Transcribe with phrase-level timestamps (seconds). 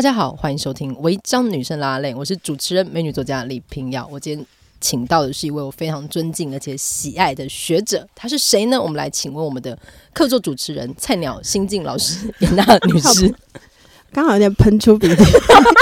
[0.00, 4.08] 大家好，欢迎收听《违章女生拉拉链》，我是主持人美女作家李平瑶。
[4.10, 4.46] 我今天
[4.80, 8.80] 请到的是一位我非常尊敬而且喜爱的学者，她是谁呢？
[8.80, 9.78] 我们来请问我们的
[10.14, 13.30] 客座主持人菜鸟新晋老师严娜女士。
[14.10, 15.22] 刚好有点喷出鼻涕，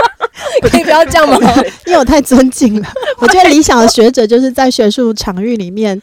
[0.69, 1.39] 可以不要这样吗？
[1.87, 2.89] 因为我太尊敬了。
[3.19, 6.03] 我觉得理想的学者就是在学术场域里面，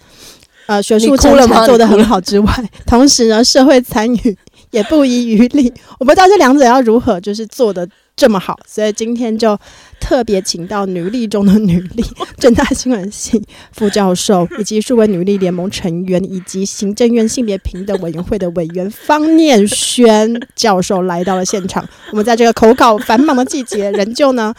[0.67, 4.37] 呃，学术成才 做得很好之外，同时呢，社会参与
[4.71, 5.73] 也不遗余力。
[5.99, 7.85] 我不知道这两者要如何就是做的。
[8.15, 9.59] 这么好，所以今天就
[9.99, 12.03] 特别请到女力中的女力，
[12.39, 21.85] 正大新闻系副教授，以及数位女力联盟成员，以及行政院性别平等委员会的委员方念轩教授来到了现场。
[22.11, 24.53] 我们在这个口稿繁忙的季节，仍旧呢。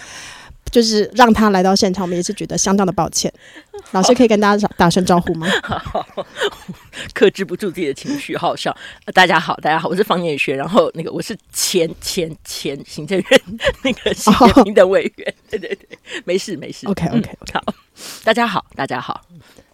[0.77, 3.33] 就是让他来到现场，我们也是觉得相当的抱歉。
[3.93, 5.47] 老师可以跟大家打声招呼吗？
[7.15, 8.77] 克制不住自己的情绪，好好笑。
[9.15, 13.41] 大家好，大家好，我是方念学，然后那个我是前前前行政院
[13.83, 15.35] 那个性别平等委员。
[15.49, 16.87] 对对对，没事没事。
[16.89, 17.55] OK OK，, okay.
[17.55, 17.75] 好，
[18.23, 19.25] 大家好，大家好。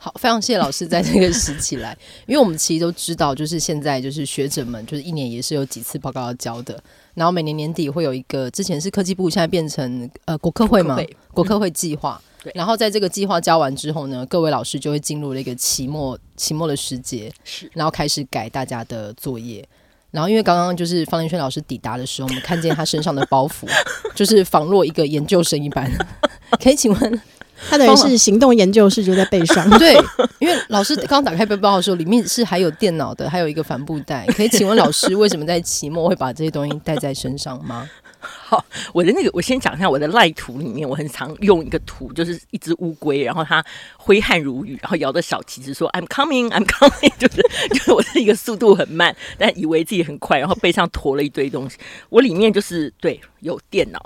[0.05, 1.97] 好，非常谢谢老师在这个时期来，
[2.27, 6.83] 因为我们其实都知道，就是现在就是学者们，就是一年也是有几次报告要交的，
[7.15, 10.99] 然后每年年底会有一个，之前是科技部，现在变成呃国科会嘛，
[11.33, 19.65] 国科会计划，嗯，然后在这个计划交完之后呢，各位老师就会进入了一个期末期末的时节，是，然后开始改大家的作业，
[20.11, 23.69] 然后因为刚刚就是方林轩老师抵达的时候，我们看见他身上的包袱，
[24.17, 25.89] 就是仿若一个研究生一般，
[26.61, 27.23] 可以请问？
[27.69, 29.95] 他等于是行动研究室就在背上， 对，
[30.39, 34.27] 因为老师刚打开背包的时候，里面是还有电脑的，还有一个帆布袋。
[34.37, 37.89] 可以请问老师，为什么在期末会把这些东西带在身上吗？
[38.21, 43.65] 好，我的那个，我先讲一下我的赖图里面，我很常用一个图，就是一只乌龟，然后它
[43.97, 51.79] 挥汗如雨，然后摇着小旗子说 “I'm coming, I'm coming”， 就是就是我是一个速度很慢，但以为自己很快，然后背上驮了一堆东西。
[52.11, 54.01] 我里面就是对有电脑。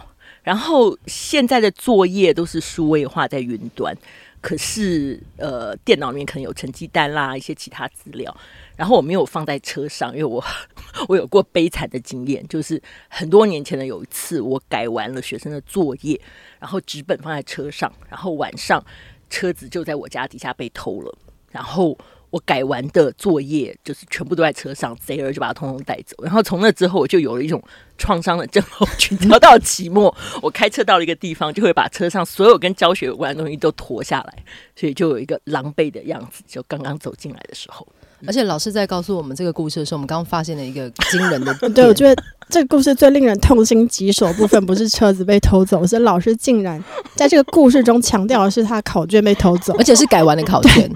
[0.46, 3.92] 然后现在的作业都是数位化在云端，
[4.40, 8.32] 可是呃，电脑里面可能有成绩单啦，一些其他资料。
[8.76, 10.44] 然后我没有放在车上，因为我
[11.08, 16.20] 我有过悲惨的经验，就是很多年前的有一次，我改完了学生的作业，
[16.60, 18.80] 然后纸本放在车上，然后晚上
[19.28, 21.12] 车子就在我家底下被偷了，
[21.50, 21.98] 然后。
[22.30, 26.16] 我改完的作业就是全部都在车上，贼儿就把它通通带走。
[26.22, 27.62] 然后从那之后，我就有了一种
[27.96, 29.16] 创伤的症候群。
[29.22, 34.44] 然后到期末，我开车到了一个地方，就会把车上所有跟教学有关的东西都拖下来，
[34.74, 36.42] 所以就有一个狼狈的样子。
[36.46, 37.86] 就刚刚走进来的时候。
[38.26, 41.54] 而且老师在告诉我们这个故事的时候，我们刚刚发现了一个惊人的。
[41.70, 46.82] 对，我觉得这个故事最令人痛心疾首的部分，不是车子被偷走，是老师竟然
[47.14, 50.90] 在这个故事中强调的是他考卷被偷走，而且是改完的考卷。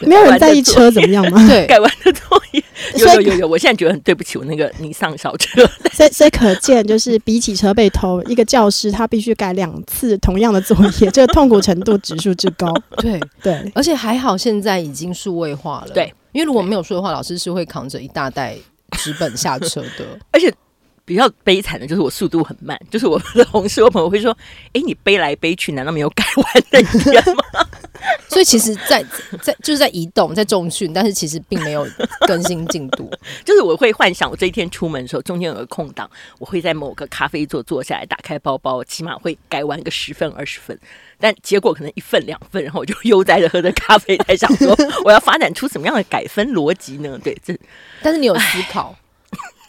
[0.00, 1.46] 没有人在意车怎么样吗？
[1.48, 2.62] 对， 改完的作业。
[2.98, 5.64] 有有有有，我现在觉得很对不起我那个尼桑小车。
[5.92, 12.72] 所以所以可见，就是比起车被偷，一个教师他必须改两次同样的作业，这个痛苦程度指数之高。
[12.98, 15.92] 对对，而且还好现在已经数位化了。
[15.94, 16.12] 对。
[16.32, 18.54] 因为如果没有说的话，老师是会扛着一大袋
[18.98, 20.04] 纸本下车的。
[20.30, 20.52] 而且
[21.06, 24.36] 比较悲惨的就是我速度很慢，就是我的同事、我朋友会说
[24.74, 27.44] ：“哎、欸，你背来背去，难道没有改完的一天吗？”
[28.28, 29.08] 所以其实在，在
[29.40, 31.86] 在就是在移动，在重训，但是其实并没有
[32.26, 33.10] 更新进度。
[33.46, 40.78] 就是我会幻想，我这一天出门的时候，中间有个空档，我会在某个咖啡座坐下来，打开包包，起码会改完个十份、二十份。
[41.18, 47.18] 但结果可能一份两份，然后我就悠哉的喝着咖啡，在想说我要发展出什么样的改分逻辑呢？
[47.22, 47.56] 对，这
[48.02, 48.94] 但是你有思考，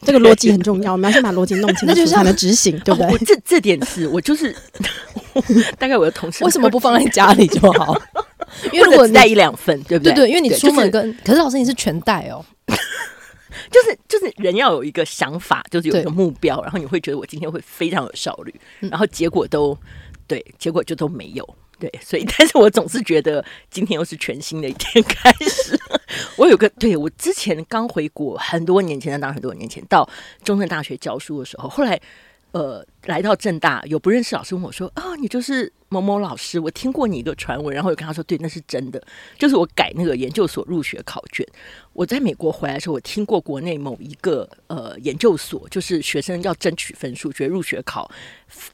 [0.01, 3.11] 这个逻辑很重要，我们要先把逻辑弄清楚，就是才能执行，对不对？
[3.13, 4.55] 哦、这这点是我就是
[5.77, 7.99] 大概我的同事为什么不放在家里就好？
[8.71, 10.13] 因为如果带一两份，对不对？
[10.13, 12.43] 对对，因为你出门跟、就是、可是老师你是全带哦。
[13.69, 19.77] 就是就是人要有一个想法，就是有一个目标，然后你会觉得我今天会非常有效率，然后结果都
[20.27, 21.47] 对，结果就都没有。
[21.79, 25.79] 对，所以， 但是我总是觉得今天又是全新的一天开始。
[26.35, 30.09] 我有个，对，我之前刚回国，很多年前，当很多年前到
[30.43, 31.99] 中正大学教书的时候，后来。
[32.51, 39.01] 呃，来到正大，有不认识老师问我说：“啊，你就是某某老师，我听过你一个传闻。”然后我跟他说：“对，那是真的，
[39.37, 41.45] 就是我改那个研究所入学考卷。
[41.93, 48.09] 我在美国回来的时候，我听过国内某一个呃研究所，就是学生要争取分数，觉得入学考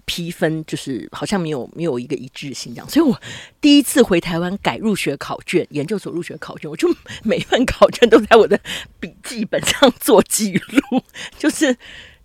[0.05, 2.89] 批分就是好像没有没有一个一致性这样。
[2.89, 3.19] 所以我
[3.59, 6.87] 第一次回台湾改入学考卷，研究所入学考卷，我就
[7.23, 8.57] 每份考卷都在我的
[8.99, 11.01] 笔记本上做记录，
[11.37, 11.75] 就是。”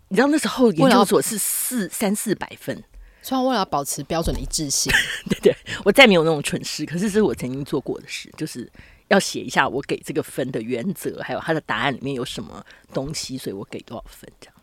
[0.08, 2.82] 你知道那时候研究所是四三四百分，
[3.22, 4.92] 虽然为了要保持标准的一致性，
[5.28, 8.70] 对对，我再没有那种蠢事，可是这是我曾经做过的事，就是
[9.08, 14.54] 要写一下我给这个分的原则，还有它的答案里面有什么东西，所以我给多少分这样。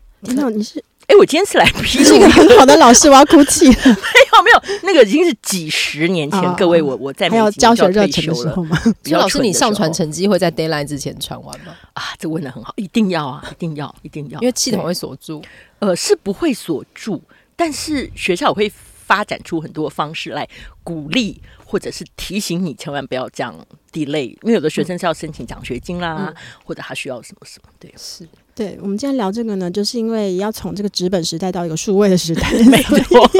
[0.52, 0.82] 你是？
[1.06, 3.72] 哎，我今天是来 批是一个很好的老师，我要哭泣了。
[3.84, 8.76] 没有没有，那个已经是几十年前，各位，我我在没有教学热忱的时候吗？
[9.02, 11.76] 就 老师，你上传成绩会在 deadline 之前传完吗？
[11.94, 15.42] 啊，这问的很好，一定要啊，一定要，一定要，因为系统会锁住。
[15.78, 17.22] 呃，是不会锁住，
[17.54, 18.70] 但是学校会
[19.06, 20.48] 发展出很多方式来
[20.82, 23.54] 鼓励，或者是提醒你千万不要这样
[23.92, 28.26] delay，因为有的学生是要申请奖学金啦，嗯、或者他需要什么什么，对，是。
[28.56, 33.30] 对，我们今天聊这个呢，就是因为要从这个纸本时代到一个数位的时代， 没错，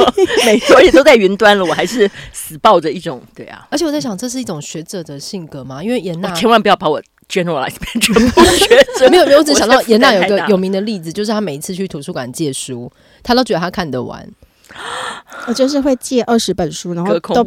[0.45, 3.65] 没错，而且都在云端了，我还是死抱着一种对啊。
[3.71, 5.83] 而且我在想，这是一种学者的性格吗？
[5.83, 8.67] 因为严娜千万不要把我 generalize 变全部学
[8.99, 12.91] 者， 没有没有，我只想到严娜有个有名的例子，就是他每一次去图书馆借书，
[13.23, 14.23] 他都觉得他看得完。
[15.47, 17.43] 我就是会借二十本书，然后都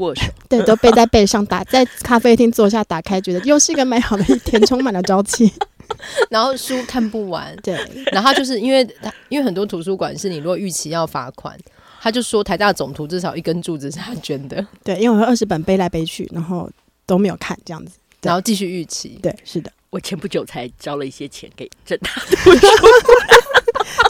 [0.49, 5.53] 对都背在背上，打在咖啡厅坐下，打开，觉得又是一个美好的一天，充满了朝气。
[6.31, 7.79] 然后书看不完，对。
[8.13, 11.59] 然后就是因为他，因为很多图书馆是你如果逾期要罚款，
[12.01, 14.97] 他就说台大总图至少一根柱子是他捐的， 对。
[14.97, 16.71] 因为我二十本背来背去，然后
[17.07, 19.71] 都没有看这样子，然后继续逾期，对，是的。
[19.91, 23.17] 我前不久才交了一些钱给正大图书馆。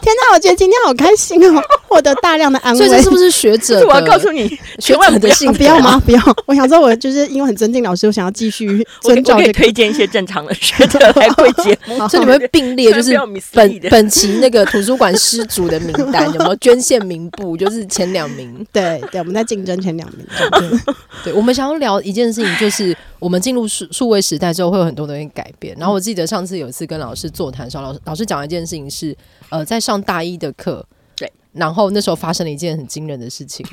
[0.11, 2.77] 天哪，我觉得今天好开心哦， 获得大量的安慰。
[2.77, 3.79] 所以这是不是学者？
[3.87, 4.47] 我要告诉你，
[4.79, 6.01] 学者的性格不要吗？
[6.05, 6.21] 不要。
[6.45, 9.35] 我想说，我就是因为很尊敬老师，我想要继续遵照。
[9.35, 13.17] 我可以推荐一些正常的学者来会节目，所以你们会并列，就是
[13.53, 17.55] 本本期那个图书馆失主的名单有没有捐献名簿？
[17.55, 18.65] 就是前两名。
[18.73, 20.25] 对对，我们在竞争前两名。
[21.23, 25.75] 对，我们想要聊一件事情，就是我们进入数数位时代之后，会有很多东西改变。
[25.77, 29.15] 然后我记得上次有一次跟老师座谈的时候，老师老师讲了一件事情是，
[29.49, 33.65] 呃，在上大一的课，对，然后那时候发生了一件很惊人的事情。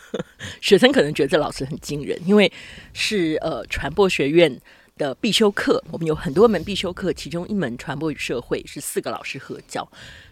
[0.60, 2.50] 学生可能觉得这老师很惊人，因为
[2.92, 4.60] 是呃传播学院
[4.96, 9.88] 的必修课，我们有很多门必修课，其中一门传播与社会是四个老师合教，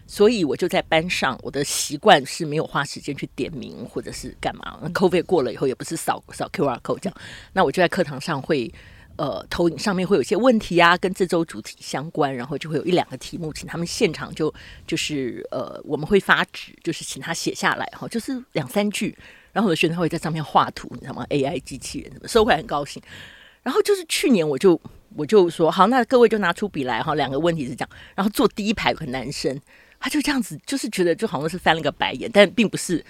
[0.07, 4.79] 所以我就在班上，我的习惯是没有花时间去点名或者是干嘛。
[4.81, 7.17] 那 COVID 过了以后，也不是扫扫 QR code 这样，
[7.53, 8.71] 那我就在课堂上会。
[9.19, 14.53] 呃，投影上面会有些问题啊，跟这周主题相关，然后就会有一两个题目，请他们现场就
[14.87, 19.13] 就是呃，我们会发纸，就是请他写下来哈，就是两三句，
[19.51, 23.03] 然后有的学生会在上面画图，你知道吗？AI 机器人什么收回来很高兴。
[23.61, 24.79] 然后就是去年我就
[25.17, 29.59] 我就说好，那各位就拿出笔来哈，两个问题是这样，然后坐第一排有个男生，
[29.99, 33.03] 他就这样子，就是觉得就好像是翻了个白眼，但并不是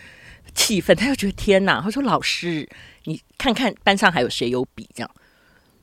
[0.55, 2.67] 气愤，他就觉得天哪，他说老师，
[3.03, 5.11] 你看看班上还有谁有笔这样。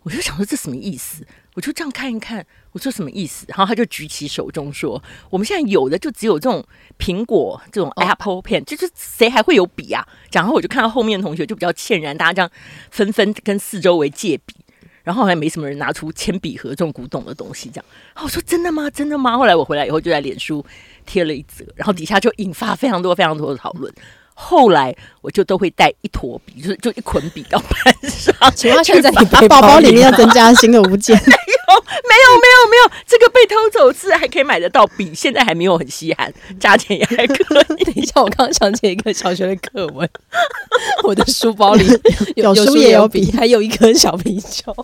[0.07, 1.27] 我就想说这什么意思？
[1.55, 3.45] 我就这样看一看，我说什么意思？
[3.49, 6.65] 然后他就举起手中说：“我们现在有的就只有这种
[6.97, 12.49] 苹果这种 Apple Pen，就是谁还会有笔啊？”然后我就看到后面同学就比较歉然，大家这样
[12.93, 14.55] 纷纷跟四周围借笔，
[15.03, 17.69] 然后好像没什么人拿出铅笔盒这种古董的东西。
[17.69, 17.85] 这样，
[18.15, 18.89] 然后我说：“真的吗？
[18.89, 20.65] 真的吗？”后来我回来以后就在脸书
[21.05, 23.93] 贴了一则，然后底下就引发非常多非常多的讨论。
[24.39, 28.53] 后来我就都会带一坨笔，就是就一捆笔到班上。
[28.55, 31.17] 请问现在你包包里面要增加新的物件？
[31.17, 32.91] 没有，没有，没有，没有。
[33.07, 37.75] 这个被偷走是还可以买得到笔，现在还没有很稀罕，价钱也还可以。
[37.85, 40.09] 等一下，我刚刚想起一个小学的课文，
[41.03, 41.87] 我的书包里
[42.37, 44.75] 有书也有笔，还有一颗小皮球。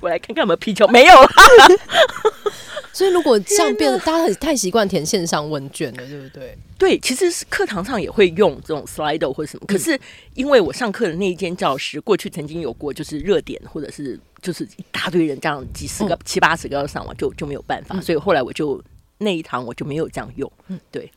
[0.00, 1.28] 我来看看有没有皮球，没有了。
[2.94, 6.56] 所以如果这样变得，大家太习惯填线上问卷了，对不对？
[6.78, 9.66] 对，其实是课堂上也会用这种 Slido 或者什么。
[9.66, 9.98] 可是
[10.34, 18.00] 因为我上课的那一间教室，过去曾经有过就是热点，或者是就是一大堆人这样几十个、七八十个要上网，就就没有办法。
[18.00, 18.80] 所以后来我就
[19.18, 20.50] 那一堂我就没有这样用。
[20.68, 21.10] 嗯，对。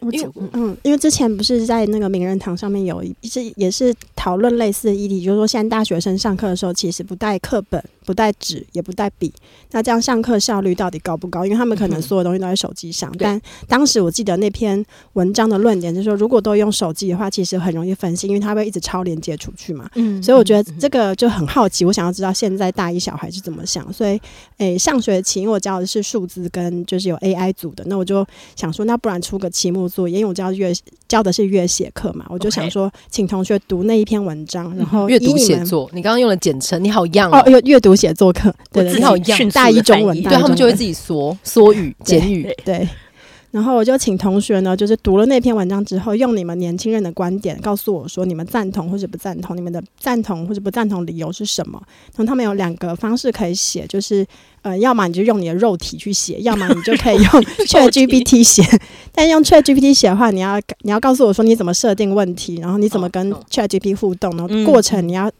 [0.00, 7.84] 因为嗯，因为之前不是在那个名人堂上面有一是也是讨论类似的议题，就是说现在大学生上课的时候其实不带课本。
[8.04, 9.32] 不带纸，也不带笔，
[9.70, 11.44] 那这样上课效率到底高不高？
[11.44, 13.10] 因为他们可能所有东西都在手机上。
[13.12, 14.84] 嗯、但当时我记得那篇
[15.14, 19.88] 文章的论点就是说，如果都用手机的话，其实很容易分心，因为它会一直超连接出去嘛。
[19.94, 23.90] 嗯，所以我觉得这个就很好奇，我想要知道现在大一小孩是怎么想。
[23.92, 24.12] 所以，
[24.58, 30.72] 诶、欸，上学期因为我教的是数字跟就是有 AI 组的，那我就想说，那不然出个期末作业，因为我教阅
[31.08, 35.88] 教的是阅写课嘛，我就想说，请同学读那一篇文章，然后阅读写作。
[35.92, 42.88] 你刚刚用了简称，你好样哦，阅阅读写作课，对，你好样，大一中文，对他们就会自己缩缩语、简语，对。
[43.50, 51.80] 然后我就请同学呢，就是读了那篇文章之后，用你们年轻人的观点告诉我说，你们赞同或者不赞同，你们的赞同或者不赞同理由是什么？
[52.16, 54.26] 然后他们有两个方式可以写，就是
[54.62, 57.26] 呃，要么你就用你的肉体去写，要么你就可以用
[57.68, 58.64] ChatGPT 写。
[59.12, 65.30] 但用 ChatGPT 写的话，你要你要告诉我说你怎么设定问题，然后你怎么跟 ChatGPT 互动，然后过程你要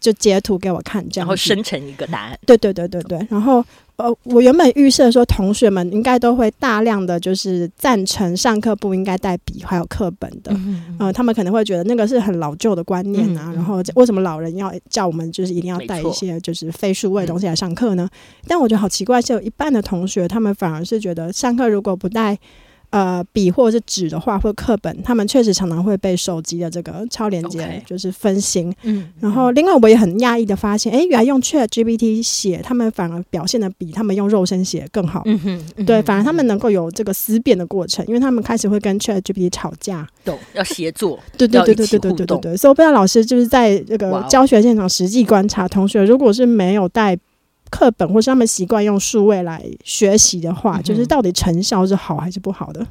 [0.00, 2.38] 就截图给我看，这样然后生成一个答案。
[2.46, 3.64] 对对对对对，然后。
[3.96, 13.52] 呃，我原本预设说，同学们应该都会大量的就是赞成上课不应该带笔还有课本的，嗯嗯呃，他们可能会觉得那个是很老旧的观念啊。
[13.54, 18.08] 然后为什么老人要叫我们就是一定要带一些就是非数位的东西来上课呢？
[18.10, 22.36] 嗯、但我觉得好奇怪，是有一半的同学他们反而是觉得上课如果不带。
[22.92, 28.70] 呃，笔或者是纸的话，或课本，他们确实常常会被手机的这个超连接就是分心。
[28.82, 35.22] 嗯，然后另外我也很讶异的发现，哎，原来用 ChatGPT 写，他们反而表现的比他们用肉身写更好。
[35.24, 42.56] 嗯哼，嗯哼对，反而他们能够有这个思辨的过程，因为他们开始会跟 ChatGPT 吵架，懂要协作，对对对对对对对对对。
[42.58, 47.18] 所以我不知道老师就是在这个教学现场实际观察，同学如果是没有带。
[47.72, 52.86] 课本或是他们习惯用数位来学习的话，嗯、就是到底成效是好还是不好的？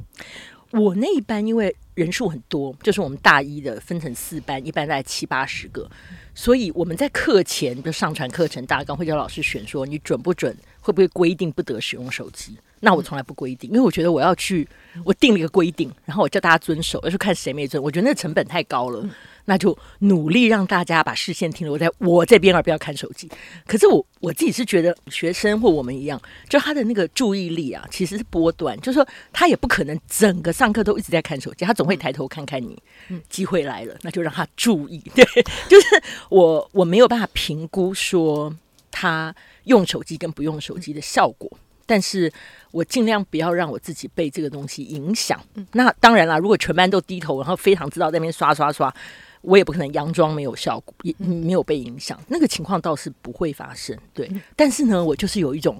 [0.71, 5.87] 我那一班因为人数很多，就是我们大一的分成四班，一般大概七八十个，
[6.33, 12.57] 所以我们在课前就上传课程大纲，会叫老师选说你准不准，会不会规定不得使用手机？
[12.79, 14.67] 那我从来不规定，因为我觉得我要去，
[15.03, 19.07] 我定了一个规定，然后我叫大家遵守，要是看谁没遵，我觉得那成本太高了。
[19.45, 23.29] 嗯那就努力让大家把视线停留在我这边，而不要看手机。
[23.65, 32.77] 可是我我自己是觉得，学生或我们一样，就他的那个注意力啊，其实是波段，就是说他也不可能整个上课都一直在看手机，他总会抬头看看你。
[33.09, 34.99] 嗯，机会来了，那就让他注意。
[35.15, 35.25] 对，
[35.67, 35.87] 就是
[36.29, 38.55] 我我没有办法评估说
[38.91, 41.49] 他用手机跟不用手机的效果，
[41.85, 42.31] 但是
[42.71, 45.41] 我尽量不要让我自己被这个东西影响。
[45.73, 48.93] 那当然啦，如果全班都低头，然后非常知道在那边刷刷刷。
[49.41, 53.97] 我也不可能佯装没有效果，也没有被影响，那个情况倒是不会发生。
[54.13, 55.79] 对，但是呢，我就是有一种，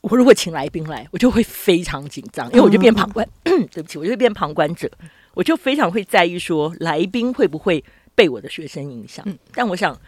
[0.00, 3.28] 我如果请来宾来，我就会非常紧张，因为我就变旁观。
[3.44, 4.90] 对不起，我就变旁观者，
[5.34, 7.82] 我就非常会在意说来宾会不会
[8.14, 9.26] 被我的学生影响。
[9.52, 9.98] 但我想。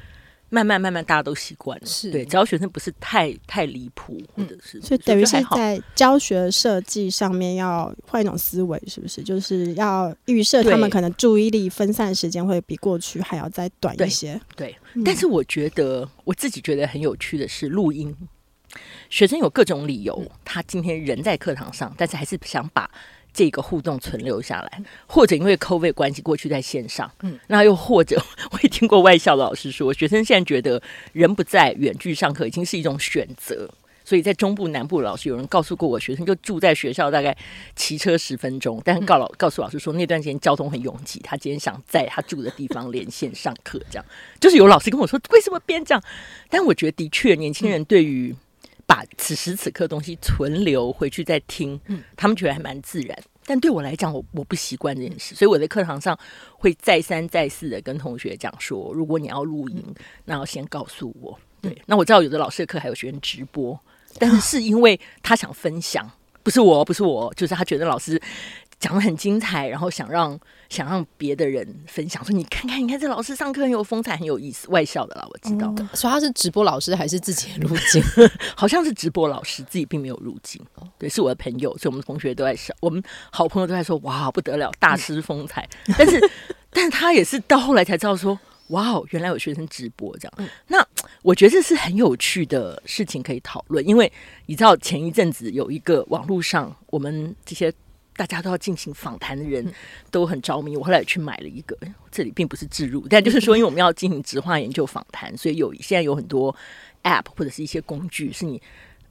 [0.48, 1.86] 慢慢慢慢，大家都习惯了。
[1.86, 9.22] 是对，只要学生不是太太离谱，或者是，所以等于是在教学设计上面要换一种思维，是不是？
[9.22, 14.40] 就是要预设他们可能注意力分散时间会比过去还要再短一些。
[14.54, 18.14] 对，但是我觉得我自己觉得很有趣的是录音，
[19.10, 22.88] 学生有各种理由，他今天人在课堂上，但是还是想把。
[23.36, 28.18] 这个互动存留下来，或者因为 COVID 关系过去在线上，嗯，那又或者
[28.50, 33.68] 我也听过外校的老师说，学生现在觉得人不在，远距上课已经是一种选择，
[34.06, 37.36] 所以在中部、南部老师有人告诉过我，学生就住在学校，大概
[37.74, 44.04] 骑车十分钟，但告老告诉老师说那段时间交通很拥挤，他今天想在他住的地方连线上课，这样。
[44.40, 46.02] 就是有老师跟我说为什么变这样，
[46.48, 48.34] 但我觉得的确年轻人对于。
[48.86, 53.18] 把此时此刻东西存留回去再听，嗯，他们觉得还蛮自然。
[53.44, 56.18] 但对我来讲，我我不习惯这件事，所以我在课堂上
[56.52, 59.84] 会再三再四的跟同学讲说，如果你要录音，
[60.24, 61.38] 那要先告诉我。
[61.60, 63.78] 对，那我知道有的老师的课还有学生直播，
[64.18, 66.10] 但是 是因为他想分享，
[66.42, 68.20] 不是我，不是我，就是他觉得老师。
[68.78, 74.68] 讲的很精彩，然后想让想让别的人分享，说你看看，你看这老师上课很有风采，很有意思。
[74.68, 75.72] 外校的啦，我知道。
[75.78, 78.02] 嗯、所以他是直播老师还是自己入镜？
[78.54, 80.62] 好像是直播老师，自己并没有入镜。
[80.98, 85.66] 对，是我的朋友，所以我们同学都在笑，我们好朋友都在说，哇，不得了，大师风采。
[85.86, 86.30] 嗯、但是，
[86.70, 90.32] 但是他也是到后来才知道说，哇哦，原来有学生直播这样。
[90.36, 90.86] 嗯、那
[91.22, 94.12] 我觉得这是很有趣的事情可以讨论，因为
[94.44, 97.72] 你知道前一阵子有一个网络上我们这些。
[98.16, 99.70] 大家都要进行访谈的人
[100.10, 101.76] 都很着迷，我后来去买了一个。
[102.10, 106.54] 这里并不是置入，但就是说，因为我们要进行直化研究访谈，所以有现在有很多
[107.02, 108.60] App 或者是一些工具，是你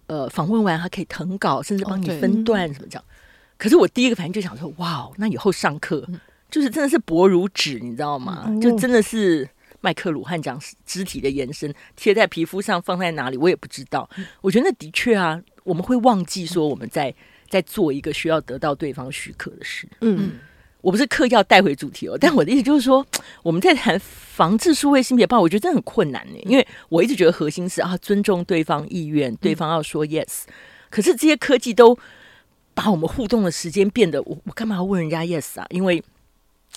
[0.08, 3.04] 呃访问完它可以誊稿，甚至帮你分段什么这样。
[3.58, 6.08] 可是我第一个反应就想说，哇，那以后上课
[6.50, 8.52] 就是真的是薄如纸，你知道吗？
[8.62, 9.48] 就真的是。
[9.82, 14.10] 麦克鲁汉讲肢体的延伸贴在皮肤上放在哪里，我也不知道。
[14.42, 17.14] 我觉得那的确啊，我们会忘记说我们在
[17.56, 19.88] 在做一个需要得到对方许可的事。
[20.02, 20.34] 嗯，
[20.82, 23.06] 我不是刻意要带回主题哦，但我的意思就是说，
[23.42, 30.44] 我们在谈防治数位性别暴，我觉得真的很困难呢，因为我一直觉得核心是啊，尊重对方意愿，对方要说 yes。
[30.90, 31.98] 可是这些科技都
[32.74, 35.66] 把我们互动的时间变得，我我干嘛要问人家 yes 啊？
[35.70, 36.04] 因为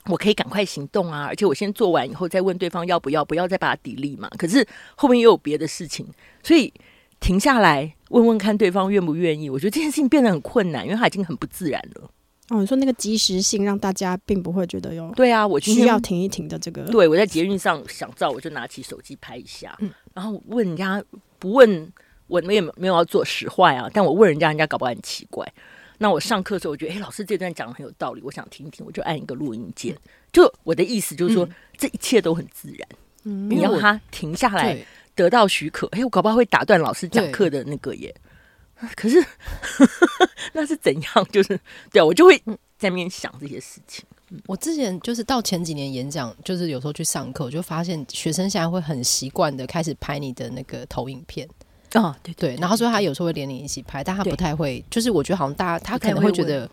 [0.06, 4.28] 我可以赶快行动啊，而且我先做完以后再问对方要不要，不要再把它 delete 嘛。
[4.38, 6.06] 可是后面又有别的事情，
[6.42, 6.72] 所以
[7.20, 9.50] 停下来问问看对方愿不愿意。
[9.50, 12.10] 我觉得这件事情变得很困难，因为它已经很不自然了。
[12.50, 16.82] 哦，你说那个及时性让大家并不会觉得有对啊，我需要停一停的这个。
[16.84, 21.04] 对，我在捷运上想照，我就拿起手机拍一下，嗯，然后问人家
[21.38, 21.92] 不问，
[22.26, 25.46] 我们也没有要做使坏啊，但我问人家，人家搞不好很奇怪。
[25.98, 29.94] 那我上课的时候，我觉得，哎，老师这段讲的很有道理，我想听一听，我就按一个录音键。
[30.32, 32.88] 就我的意思就是说，嗯、这一切都很自然。
[33.24, 34.78] 嗯，你要他停下来，
[35.18, 35.86] 得到许可。
[35.88, 38.14] 哎，我搞不好会打断老师讲课的那个耶。
[38.94, 39.20] 可是
[40.54, 41.26] 那是怎样？
[41.32, 41.58] 就是
[41.90, 42.38] 对，我就会
[42.78, 44.04] 在那边想这些事情。
[44.46, 51.48] 我之前就是到前几年演讲，就是有时候去上课，我就发现学生现在会很习惯的开始拍你的那个投影片。
[51.94, 56.70] 哦，对对，对，然后说他有时候会连你一起拍，但他不太会，就是我觉得好像大家他可能会觉得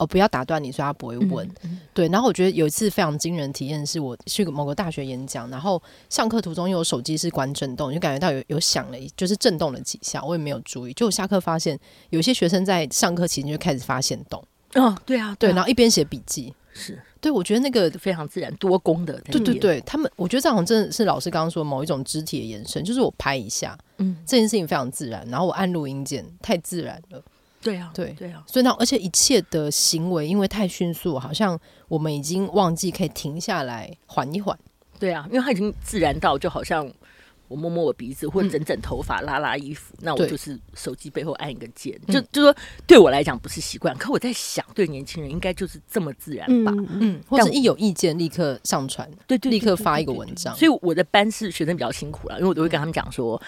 [0.00, 1.46] 哦，不要打断你，所以他不会问。
[1.62, 10.92] 嗯、对，然后我觉得有一次非常惊人体验，是我去某个大学演讲，然后上课途中因为我手机是关震动，就感觉到有有响了，就是震动了几下，我也没有注意。
[10.94, 11.78] 就我下课发现
[12.08, 14.42] 有些学生在上课期间就开始发现动。
[14.74, 16.54] 哦，对啊，对，然后一边写笔记。
[16.72, 27.22] 是对，我觉得那个非常自然多功的，对对对，他们我觉得这好像真的是老师刚刚说某一种肢体的延伸，就是我拍一下，嗯，这件事情非常自然，然后我按录音键，太自然了，
[27.60, 34.58] 对啊，对对啊，所以呢，而且一切的行为因为太迅速，好像我们已经忘记可以停下来缓一缓，
[34.98, 36.90] 对啊，因为它已经自然到就好像。
[37.50, 46.70] 我摸摸我鼻子，或者整整头发，拉拉衣服，嗯、那我就是手机背后按一个键，就就说对我来讲不是习惯，可我在想，对年轻人应该就是这么自然吧？
[46.76, 50.54] 嗯，嗯或者一有意见立刻上传，对，对，立刻发一个文章。
[50.54, 53.42] 所以我的班是学生比较辛苦了，因为我都会跟他们讲说，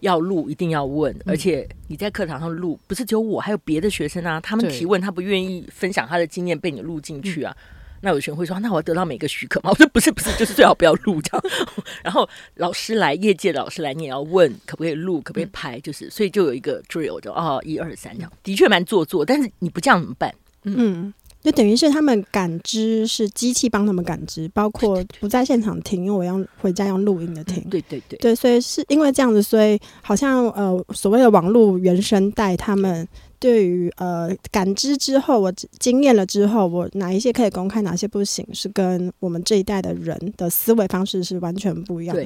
[0.00, 7.56] 要录一定要问，而且你在课堂上录，不是只有我，还有别的学生啊，他们提问，他不愿意分享他的经验，被你录进去啊。
[7.58, 11.44] 嗯那有学生会说：“那我要得到每个许可吗？”我说：“不是，不是，就是最好不要录这样。
[12.04, 19.24] ”然后老师来，业界的老师来，你也要问可不可以录，可不可以拍，就是所以就有一个 drill，就哦，一二三这样，的确蛮做作。
[19.24, 20.32] 但是你不这样怎么办？
[20.62, 21.12] 嗯，
[21.48, 27.62] 就等于是他们感知是机器帮他们感知，包括不在现场听，因为我要回家用录音的听。
[27.70, 33.08] 对对对对，所以是因为这样子，所以好像呃，所谓的网络原声带他们。
[33.40, 42.24] 对于呃感知之后，我经验了之后，我哪一些可以公开，哪些不行，是跟我们这一代的人的思维方式是完全不一样的。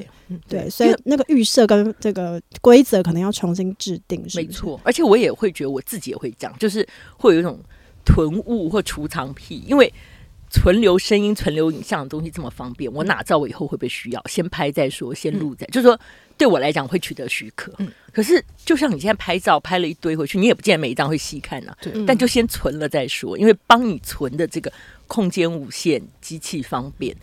[0.49, 4.37] 对，对，所以那个预设跟这个规则可能要重新制定是是？
[4.39, 6.83] 没错，而且我也会觉得我自己也会这样，就是
[7.15, 7.59] 会有一种
[8.05, 9.93] 囤物或储藏癖，因为。
[10.55, 14.23] 存留声音、存留影像的东西这么方便，我哪知道我以后会不会需要？
[14.27, 15.99] 先拍再说，先录再，嗯、就是说
[16.37, 17.73] 对我来讲会取得许可。
[17.79, 21.77] 嗯、可是就像你现在拍照拍了一堆回去，你也不见得每一张会细看呐、啊。
[21.81, 24.71] 对但就先存了再说，因为帮你存的这个
[25.07, 27.17] 空间无限，机器方便。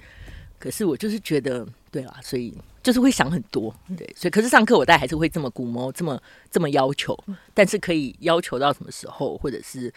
[0.58, 3.72] 可是我就是觉得，对啊，所以就是会想很多。
[3.96, 7.16] 对，所以可是上课我大概还是会这么估摸，这么这么要求。
[7.54, 9.94] 但是可以要求到什么时候，或者是？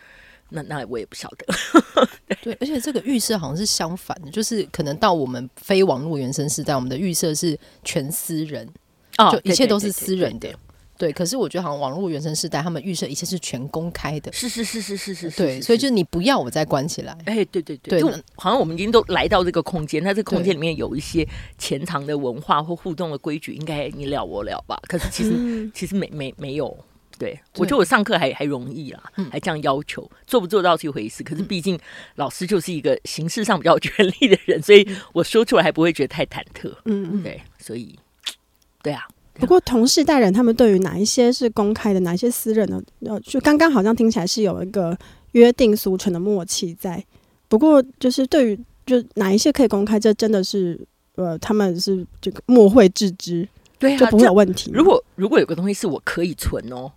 [0.54, 1.46] 那那我也不晓得，
[2.44, 8.70] 对，而且这个预设好像是相反的，就是可能到我们非网络原生时代，我们的预设是全私人，
[9.18, 10.54] 哦，就一切都是私人的，
[10.98, 11.12] 对。
[11.12, 15.60] 可是我觉得好像网络原生世代，他们预设一切是全公开的，是是是是是是，对。
[15.60, 24.80] 所以就是你不要我再关起来，哎，对对对，就好像我们已经都来到这个空间，那这个空间里面有一些潜藏的文化或互动的规矩，应该你了我了吧？
[24.88, 26.78] 可是其实其实没没没有。
[27.18, 31.24] 对，我觉得我上课还还容易啦，还这样要求，做不做到是一回事。
[31.24, 31.80] 可是毕竟
[32.16, 36.70] 老师就是一个形式上比较有权力的人，所以我说出来还不会觉得太忐忑。
[36.86, 37.98] 嗯嗯，对，所以
[38.82, 39.08] 对啊。
[39.36, 44.98] 不过同事代人他们对于哪一些是公开的，哪一些私人的，呃，就刚刚好像听起来是有一个
[45.32, 47.04] 约定俗成的默契在。
[47.48, 50.80] 不过就是对于就哪一些可以公开，这真的是
[51.16, 53.48] 呃，他们是这个默会置之，
[53.80, 54.72] 对啊，就不会有问题。
[54.74, 56.92] 如果如果有个东西是我可以存哦。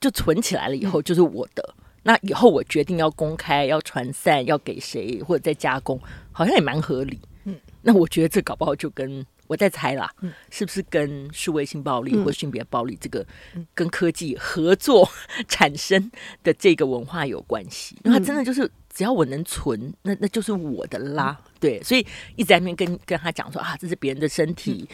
[0.00, 6.00] 就存起来了以后就是我的，嗯、那以后我决定要公开、要传散、要给谁或者再加工，
[6.32, 7.18] 好像也蛮合理。
[7.44, 13.24] 嗯，那我觉得这搞不好就跟我在猜啦，嗯、是不是跟数位性暴力或性别暴力这个
[13.72, 15.08] 跟科技合作
[15.46, 16.10] 产生
[16.42, 17.96] 的这个文化有关系？
[18.04, 21.40] 因为它真的就是只要我能存，那那就是我的啦。
[21.44, 22.04] 嗯、对，所以
[22.34, 24.88] 一直在那边跟跟他讲说啊，这是别人的身体，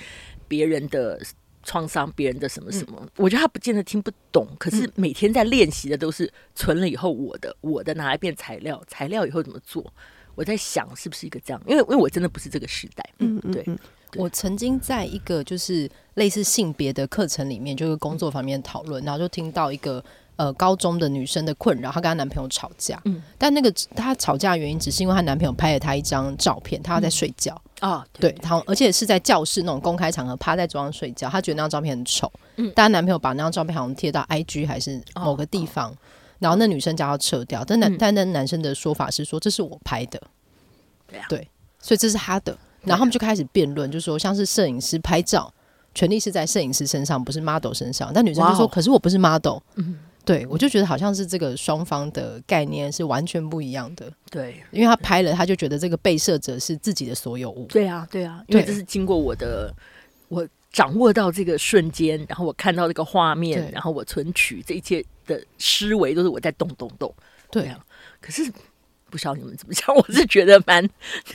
[0.46, 1.18] 别、嗯、人的
[1.62, 2.98] 创伤，别人的什么什么。
[3.00, 9.92] 嗯、我觉得他不见得听不懂，可是每天在练习的都是存了以后我的，我的拿来变材料，材料以后怎么做？
[10.34, 13.08] 我在想是不是一个这样，因为因为我真的不是这个时代。
[13.18, 13.62] 嗯，对。
[13.66, 13.78] 嗯
[14.16, 20.04] 我曾经在一个就是类似性别的课程里面，就是工作方面讨论，然后就听到一个
[20.36, 27.60] 呃高中的女生的困扰，她跟她男朋友吵架，嗯，但那个她吵架的原因只是因为她男朋友拍了她一张照片，她在睡觉。
[27.80, 35.92] 啊，对，然后而且是在教室那种公开场合趴在桌上睡觉，她觉得那张照片很丑，嗯，但她男朋友把那张照片好像贴到 IG 还是某个地方，
[36.38, 40.20] 然后那女生叫她撤掉，但男但那男生的说法是说这是我拍的，
[41.28, 41.48] 对，
[41.80, 42.56] 所以这是他的。
[42.84, 45.52] 然后他们就开始辩论，就说像是摄影师拍照，
[45.94, 48.10] 权利是在摄影师身上，不是 model 身上。
[48.12, 48.68] 但女生就说：“Wow.
[48.68, 54.12] 可是我不是 model。”嗯，对，我就觉得好像是这个双方的概念是完全不一样的。
[54.30, 57.66] 对，因为他拍了，他就觉得这个被摄者是自己的所有物。
[57.66, 59.74] 对啊，对啊，因为这是经过我的，
[60.28, 67.12] 我掌握到这个瞬间，然后我看到这个画面，然后我存取这一切的思维都是我在动动动。
[67.50, 67.84] 对啊，
[68.20, 68.50] 可是
[69.10, 70.88] 不知道你们怎么想， 我是觉得蛮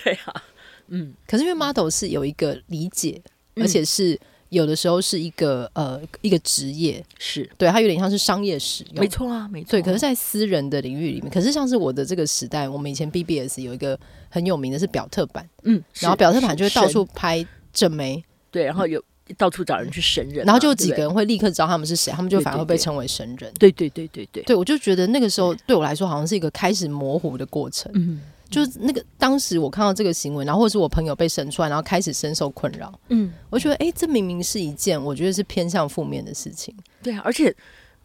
[0.03, 0.43] 对啊。
[0.87, 3.21] 嗯，可是因为 model 是有一个理解，
[3.55, 4.17] 嗯、而且是
[4.49, 7.49] 有的时候是一个呃一个职业，是。
[7.57, 9.71] 对它有点像是商业使用，没错啊，没错。
[9.71, 19.03] 对，可是，在私人的领域里面，可是像是我的这个时代，我们以前 BBS 有一个很有名的是表特版，嗯，然后表特版就会到处拍正妹，对，然后有
[19.37, 23.51] 到处找人去神人，然后就几个人会立刻知道他们是谁，他们就反而会被称为神人。
[23.59, 28.21] 对对对对对，对我就觉得那个时候对我来说好像是一个开始模糊的过程，嗯。
[28.49, 32.99] 就是那个当时我看到这个行为，然后或者是我朋友被审出来，然后开始深受困扰。
[33.09, 36.75] 嗯，我觉得哎、欸，这明明是一件我觉得是偏向负面的事情。
[37.03, 37.53] 对啊，而且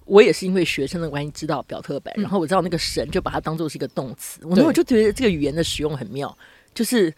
[0.05, 6.37] 我也是因为学生的关系知道表特版，嗯、然后我知道那个神就把它当做是一个动词，我那我就觉得这个语言的使用很妙，
[6.75, 7.15] 就是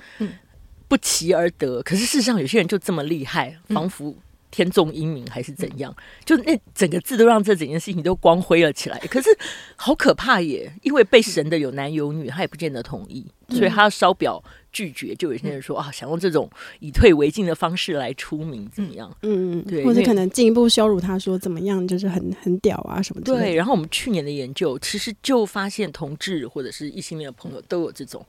[0.87, 1.83] 不期而得。
[1.83, 4.15] 可是事实上有些人就这么厉害，仿佛。
[4.55, 5.93] 天纵英明还是怎样？
[6.25, 8.99] 就那整个字都让这整件事情都光辉了起来。
[9.11, 9.29] 可是
[9.75, 10.73] 好可怕耶！
[10.83, 15.13] 因为被神的有男有女，他也不见得同意，所以他要烧表拒绝。
[15.17, 19.11] 就有些人说啊，想用这种以退为进的方式来出名，怎么样？
[19.23, 23.35] 嗯嗯，对，或者可能进一步羞辱他，说怎么样，就是很很屌啊什么的。
[23.35, 23.55] 对。
[23.57, 28.25] 然后我们去年的研究，其实就发现同志或者是异性恋的朋友都有这种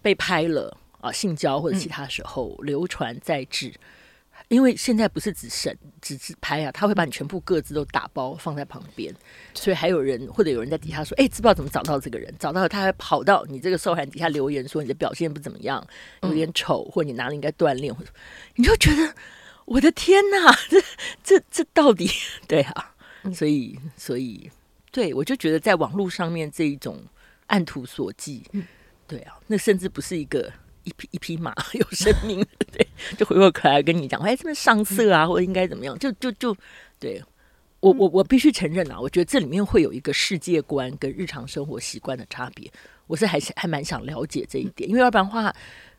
[0.00, 3.72] 被拍了啊性交或者其他时候流传在志。
[4.48, 9.12] 因为现在不是只审只是拍啊，他会把你全部各自都打包放在旁边，
[9.54, 12.32] 所以还有人或者有人在底下说：“哎，知不知道怎么找到这个人？
[12.38, 15.84] 找到了，他还跑到你这个受害人底下留言说你的表现不怎么样，
[16.22, 18.10] 有点丑，或者你哪里应该锻炼，或者
[18.56, 19.14] 你就觉得
[19.64, 20.80] 我的天哪，这
[21.22, 22.10] 这这到底
[22.46, 22.94] 对啊？
[23.34, 24.50] 所以所以
[24.92, 27.02] 对我就觉得在网络上面这一种
[27.46, 28.42] 按图索骥，
[29.08, 30.52] 对啊，那甚至不是一个。
[30.84, 32.83] 一匹一匹马 有生命，对，
[33.18, 35.98] 就回过头来跟你讲，哎，这边上色啊，或者应该怎么样？
[35.98, 36.56] 就就就，
[36.98, 37.22] 对
[37.80, 42.70] 我我我必须承认啊，我觉得这里面会有一个世界观跟日常生活习惯的差别。
[43.06, 45.54] 我是还是还蛮想了解这一点，因为要不然的话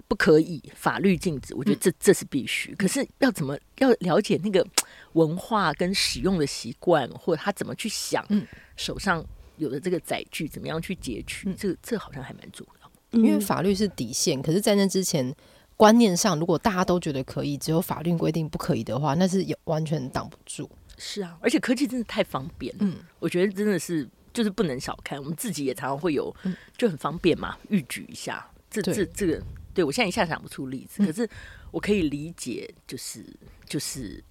[0.08, 2.74] 不可以法律禁止，我觉得这这是必须。
[2.76, 4.66] 可是要怎么要了解那个
[5.14, 8.26] 文化跟使用的习惯，或者他怎么去想，
[8.76, 9.24] 手上
[9.58, 13.20] 有的这个载具怎么样去截取，这这好像还蛮重要。
[13.20, 15.34] 因为法律是底线，可是，在那之前，
[15.78, 20.70] 观念上，如果大家都觉得可以，只有法律规定不可以的话，那是也完全挡不住。
[20.98, 22.80] 是啊，而且科技真的太方便了。
[22.82, 25.20] 嗯，我觉得真的是就是不能小看。
[25.20, 26.34] 我们自己也常常会有，
[26.78, 28.50] 就很方便嘛，预举一下。
[28.70, 31.30] 这这这个，对我现在一下想不出例子，可是
[31.72, 33.26] 我可以理解，就是
[33.66, 34.24] 就是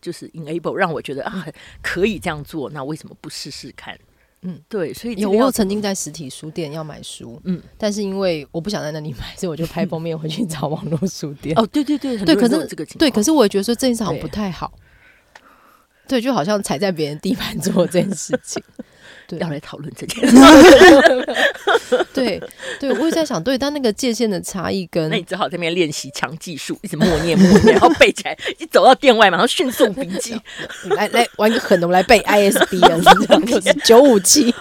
[0.00, 1.46] 就是 enable 让我觉得啊，
[1.82, 3.98] 可以这样做，那为什么不试试看？
[4.46, 11.58] 嗯，对，所以有我有曾经在实体书店要买书，嗯，但是因为我不想在那里买，所以我就拍封面回去找网络书店。
[11.58, 14.72] 哦，对对对，对，可是这个对，可是我也觉得说这件事好像不太好，
[16.06, 18.62] 对，就好像踩在别人地盘做这件事情。
[19.26, 20.36] 对，要来讨论这件事。
[22.12, 22.40] 对，
[22.78, 25.08] 对，我也在想，对，但那个界限的差异跟……
[25.10, 30.38] 那你只好在那边练习强技术，一直默念默念，然后背起来，一走到店外马上迅速笔记。
[30.96, 34.54] 来来玩个狠的，我们来背 ISB 啊，这样 就是九五七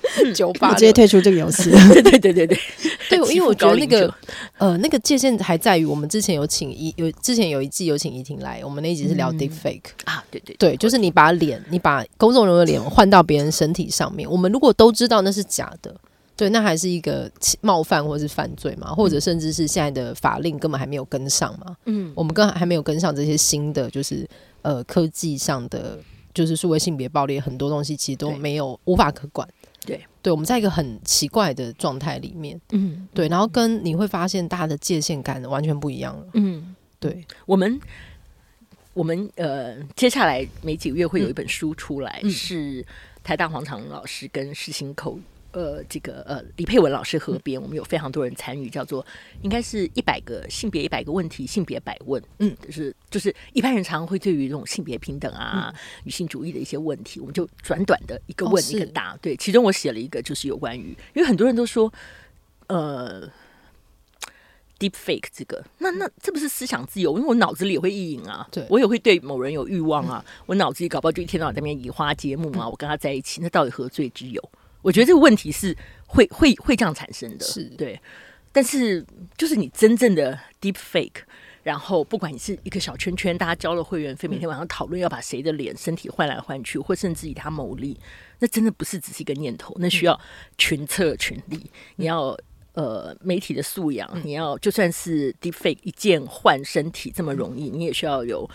[0.34, 1.70] 九八，直接退出这个游戏。
[1.70, 2.58] 对对对对对，
[3.08, 4.12] 对，因为我觉得那个
[4.58, 15.94] 呃，那个界限还在于我们之前有请一有之前有一季有请怡婷来，我们那一集是聊 Deepfake 啊，对对对，就是你把脸，你把公众人物的脸换到别人身体上面，我们如果都知道那是假的，
[16.36, 18.94] 对，那还是一个冒犯或是犯罪嘛？
[18.94, 21.76] 或者甚至是现在的法令根本还没有跟上嘛？
[21.86, 24.28] 嗯，我们跟还没有跟上这些新的，就是
[24.62, 25.98] 呃科技上的
[26.34, 29.46] 就是数位性别暴力很多东西其实都没有无法可管。
[29.84, 36.26] 对，对，我们在一个很奇怪的状态里面，嗯，对，然后跟你会发现大家的界限感完全不一样了。
[36.34, 37.80] 嗯，对，我们
[38.94, 42.84] 我们呃，接下来没几个月会有一本书出来，嗯、是
[43.24, 45.18] 台大黄长老师跟世新口。
[45.52, 49.04] 呃，这个呃，李佩文老师合编，我们有非常多人参与，叫做
[49.42, 59.14] 应该是一百个性别一百个问题，性别百问，嗯，就是就是一般人常常会对于这种性别平等啊、嗯、女性主义的一些问题，我们就短短的一个问、哦、一个答。
[59.20, 61.92] 对，其中我写了一个，就是有关于，因为很多人都说，
[62.68, 63.30] 呃
[64.78, 67.18] ，deep fake 这个，那那这不是思想自由？
[67.18, 74.42] 因为我脑子里也会意淫啊，对我也会对某人有欲望啊，嗯、我脑子里搞不好就一天到晚在那边移花接木啊，嗯、我跟他在一起，那到底何罪之有？
[74.82, 75.74] 我觉得这个问题是
[76.06, 77.98] 会会会这样产生的，是对。
[78.54, 79.02] 但是
[79.38, 81.22] 就是你真正的 deep fake，
[81.62, 87.98] 然后不管你是一个小圈圈，大家交了会员费，每天晚上讨论要把谁的脸、身体换来换去，或甚至以他牟利，
[88.40, 90.20] 那真的不是只是一个念头，那需要
[90.58, 91.70] 群策群力。
[91.96, 92.36] 你要
[92.74, 98.46] 呃媒体的素养，你要就算是 deep fake 一键换身体这么容易，你也需要有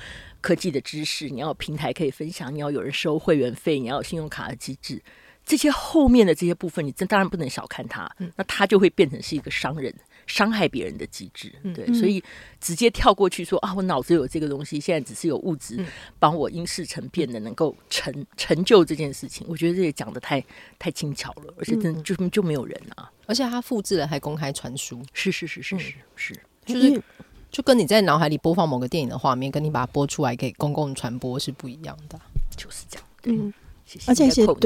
[0.41, 5.01] 科技的知识，你要有平台可以分享，你要有人收会员费，你要有信用卡的机制。
[5.47, 9.93] 这些后面的这些部分，你真当然不能小看它，嗯、那它就会变成是一个伤人、
[10.25, 11.49] 伤害别人的机制。
[11.73, 12.21] 对，嗯、所以
[12.59, 15.81] 直接跳过去说啊，我脑子有这个东西，现在只是有物质
[16.19, 19.47] 帮我因事成变的，能够成成就这件事情。
[19.49, 20.43] 我觉得这也讲的太
[20.77, 23.09] 太轻巧了，而且真就就没有人啊。
[23.25, 27.01] 而且他复制了还公开传输，是是是是是是，就是
[27.49, 32.19] 就跟你在脑海里播放某个电影的画面，跟你把它播出来给公共传播是不一样的。
[32.57, 33.53] 就是这样，对。
[33.95, 34.57] 嗯而且是读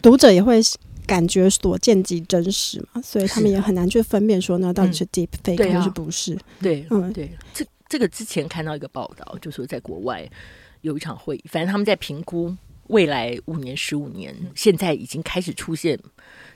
[0.00, 0.60] 读者也会
[1.06, 6.38] 感觉所见即真实嘛，所以他们也很难去分辨说那到底是 deep fake 还是不是。
[6.60, 7.30] 对，嗯，对。
[7.52, 10.24] 这这个之前看到一个报道，就说在国外
[10.82, 12.54] 有一场会议，反正他们在评估
[12.86, 15.98] 未来五年、十五年，现在已经开始出现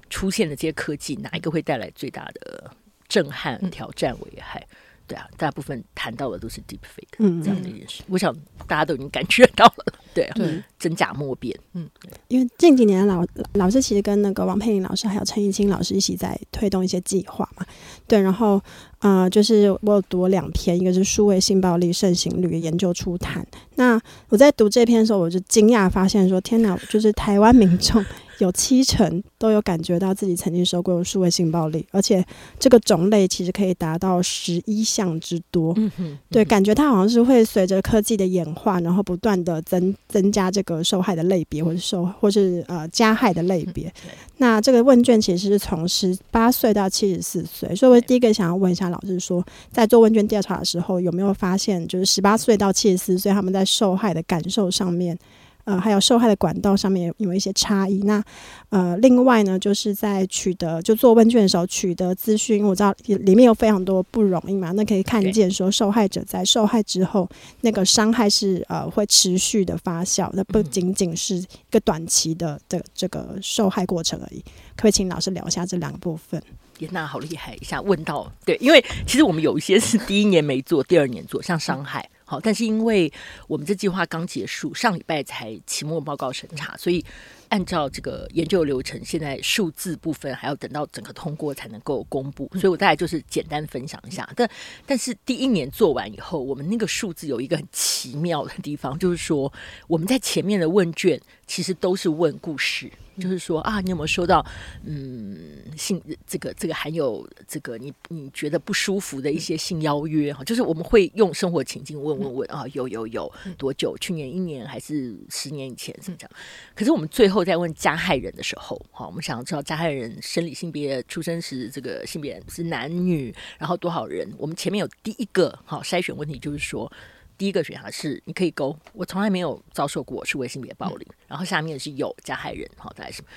[0.09, 2.71] 出现的这些科技，哪一个会带来最大的
[3.09, 4.65] 震撼、挑战、危害？
[5.07, 8.35] 对啊，大部分谈到的都是 deep fake 这样的一件事，我想
[8.67, 11.89] 大家都已经感觉到了， 对啊，对，真假莫辨，嗯，
[12.29, 17.67] 因为近几年老老师其实跟那个王佩玲老师还有陈怡清老师一起在推动一些计划嘛，
[18.07, 18.61] 对，然后
[19.01, 28.03] 呃，就是我有读两篇，一个是数位性暴力盛行率研究初谈，那我在读这篇的时候，我就惊讶发现说，天哪，就是台湾民众。
[28.45, 32.25] 有七成都有感觉到自己曾经受过数位性暴力，而且
[32.59, 35.73] 这个种类其实可以达到十一项之多。
[35.77, 43.89] 嗯哼，嗯哼，对，感觉它好像是会随着科技的演化，然后不断的增增加这个受害的类别，或者受或是呃加害的类别。
[44.05, 55.19] 嗯、那这个问卷其实是从十八岁到七十四岁，所以我第一个想要问一下老师说，在做问卷调查的时候，有没有发现就是十八岁到七十四岁他们在受害的感受上面？
[55.65, 57.99] 呃，还有受害的管道上面有有一些差异。
[58.01, 58.23] 那
[58.69, 64.73] 呃，另外呢，就是在取得就做问卷的时候取得资讯，因为我知道里面有非常多不容易嘛。
[64.73, 67.29] 那可以看见说，受害者在受害之后，
[67.63, 74.41] 那个伤害是呃会持续的发酵，那不仅仅是一个短期的这这个受害过程而已。
[74.77, 76.43] 可不可以请老师聊一下这两个部分？
[76.81, 82.11] 严娜好厉害，一下问到对，因为其实我们有一些是第一年没做，第二年做，像伤害。
[82.27, 83.13] 好，但是因为
[83.47, 87.05] 我们这计划刚结束，上礼拜才期末报告审查，所以
[87.51, 94.29] 按照这个研究流程，现在数字部分还要等到整个通过才能够公布，所以我大概就是简单分享一下。
[94.35, 94.49] 但
[94.87, 99.53] 但是第一年做完以后，我们那个数字有一个很奇妙的地方，就是说
[99.87, 102.91] 我们在前面的问卷其实都是问故事。
[103.19, 104.45] 就是说啊，你有没有收到
[104.85, 105.37] 嗯
[105.77, 110.43] 性这个这个含有这个你你觉得不舒服的一些性邀约哈？
[110.45, 113.97] 就是我们会用生活情境问问问啊，有有有多久？
[113.99, 115.95] 去年一年还是十年以前？
[116.03, 116.31] 是这样。
[116.75, 124.31] 可是我们最后在问加害人的时候，哈，我们想要知道加害人生理性别、出生时这个性别是男女，然后多少人？
[124.37, 126.91] 我们前面有第一个哈筛选问题，就是说。
[127.37, 131.07] 第一个选项是你可以勾，我从来没有遭受过是为性别暴力。
[131.11, 133.29] 嗯、然后下面是有加害人，好，再来什么？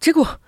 [0.00, 0.40] 结果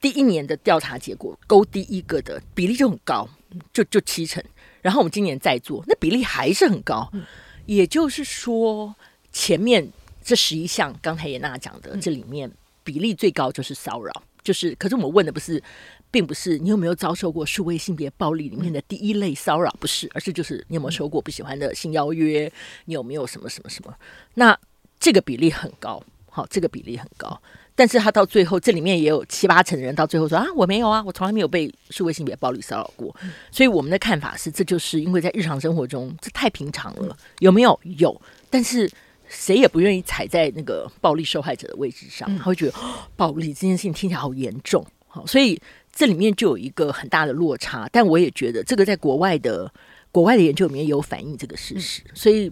[0.00, 3.28] 第一年的调查结果勾第一个的比例就很高，
[3.72, 4.42] 就就七成。
[4.82, 7.08] 然后我们今年再做，那比例还是很高。
[7.12, 7.24] 嗯、
[7.66, 8.94] 也就是说，
[9.32, 9.86] 前面
[10.22, 12.50] 这十一项，刚才严娜讲的，这里面
[12.82, 14.74] 比例最高就是骚扰，就是。
[14.76, 15.62] 可是我们问的不是。
[16.10, 22.50] 并不是你有没有遭受过数位性别暴力里面的第一类骚扰，不是，而是就是你有没有收过不喜欢的性邀约，
[22.86, 23.94] 你有没有什么什么什么？
[24.34, 24.58] 那
[24.98, 27.40] 这个比例很高，好，这个比例很高，
[27.74, 33.14] 但是他到最后这里面也有七八成的人到最后说啊，我没有啊，我从来没有被数位性别暴力骚扰过。
[33.50, 37.78] 所以我们的看法是，这就是因为在日常生活中这太平常了，有没有？
[37.98, 38.20] 有，
[38.50, 38.90] 但是
[39.28, 45.58] 谁也不愿意踩在那个暴力受害者的位置上，嗯、他会觉得、哦、暴力这件事情听起来好严重，好，所以
[46.00, 47.86] 这里面就有一个很大的落差。
[47.92, 49.70] 但我也觉得这个在国外的
[50.10, 52.50] 国外的研究里面有反映这个事实，嗯、所以。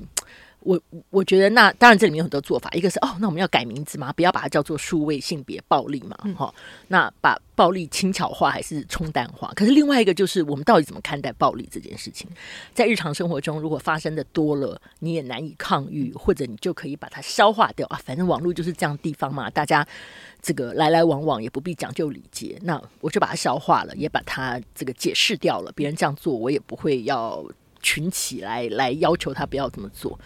[0.68, 0.78] 我
[1.09, 9.50] 我觉得那当然这里面有很多做法，一个是哦，那我们要改名字嘛，不要把它叫做数位性别暴力嘛，哈、嗯，那把暴力轻巧化还是冲淡化？
[9.57, 12.28] 可是另外一个就是我们到底怎么看待暴力这件事情？
[12.74, 17.98] 在日常生活中，如果发生的多了，你也难以抗御，或者你就可以把它消化掉啊。
[18.04, 19.87] 反正网络就是这样地方嘛，大家
[20.42, 25.72] 这个来来往往也不必讲究礼节，那我就把它消化了，也把它这个解释掉了。
[25.72, 27.42] 别人这样做，我也不会要
[27.81, 30.18] 群起来来要求他不要这么做。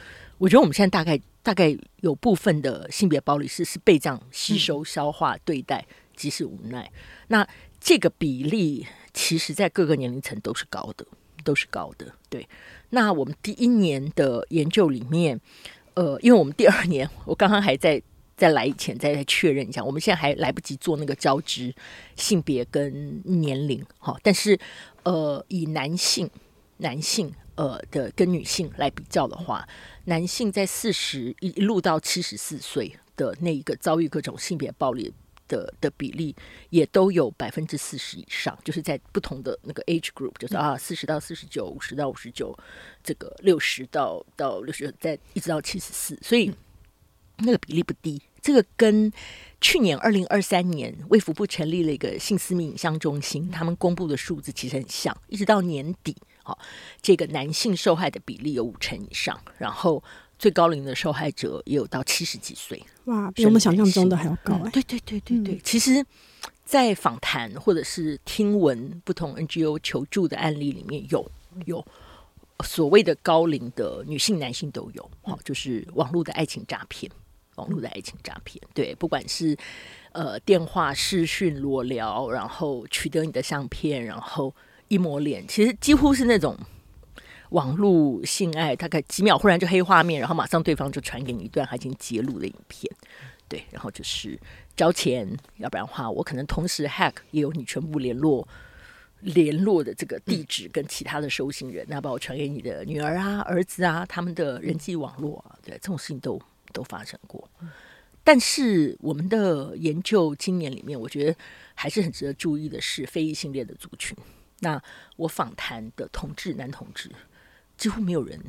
[0.42, 6.90] 我觉得我们现在大概大概有部分的性别暴力是是被这样吸收、消化、对待，即使无奈。
[7.28, 7.46] 那
[7.80, 11.06] 这个比例，其实在各个年龄层都是高的，
[11.44, 12.12] 都是高的。
[12.28, 12.48] 对。
[12.90, 15.40] 那我们第一年的研究里面，
[15.94, 18.02] 呃，因为我们第二年，我刚刚还在
[18.36, 21.72] 在来以前再再确认一下，我们现在还来不及做那个交织
[22.16, 24.18] 性别跟年龄，哈。
[24.24, 24.58] 但是，
[25.04, 26.28] 呃，以男性
[26.78, 27.32] 男性。
[27.54, 29.66] 呃的跟女性来比较的话，
[30.04, 35.12] 男性在四十一路到七十四岁的那一个遭遇各种性别暴力
[35.48, 36.34] 的的比例，
[36.70, 42.56] 也都有百分之四十以上，就是在不同的那个 age group，就是啊四十到四十九，五十到五十九，
[43.04, 46.50] 这个六十到到六十，在一直到七十四，所以
[47.38, 48.22] 那个比例不低。
[48.40, 49.12] 这个跟
[49.60, 56.16] 去年二零二三年卫福部成立了一个性私密影像中心，他们公布的数字其实很像，一直到年底。
[56.44, 56.58] 好，
[57.00, 60.02] 这个男性受害的比例有五成以上，然后
[60.38, 64.70] 最高龄的受害者也有到七十几岁，哇，比我们想象中的还要高，欸。
[64.70, 66.04] 对对对对对，嗯、其实，
[66.64, 71.30] 在访谈或者是听闻不同 NGO 求助的案例里面有，
[71.66, 71.86] 有有
[72.64, 75.10] 所谓的高龄的女性、男性都有。
[75.22, 77.08] 好，就是网络的爱情诈骗，
[77.54, 79.56] 网络的爱情诈骗，对，不管是
[80.10, 84.52] 呃电话、视讯、裸聊，然后取得你的相片，然后。
[84.92, 86.54] 一抹脸，其实几乎是那种
[87.48, 92.94] 网络性爱，大概几秒忽然就黑画面，然后马上对方就传给你一段已经截录的影片，
[93.48, 94.38] 对，然后就是
[94.76, 95.26] 交钱，
[95.56, 98.46] 要不然的话我可能同时 hack 也有你全部联络
[99.20, 106.38] 联络的这个地址跟其他的收信人，那把我传给你的女儿啊、儿子啊，他们的人际网络啊，对，这种事情都
[106.70, 107.48] 都发生过。
[108.22, 111.34] 但是我们的研究今年里面，我觉得
[111.74, 114.14] 还是很值得注意的是非异性恋的族群。
[114.62, 114.80] 那
[115.16, 117.10] 我访谈的同志男同志，
[117.76, 118.40] 几乎没有人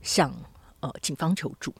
[0.00, 0.34] 向
[0.80, 1.74] 呃警方求助。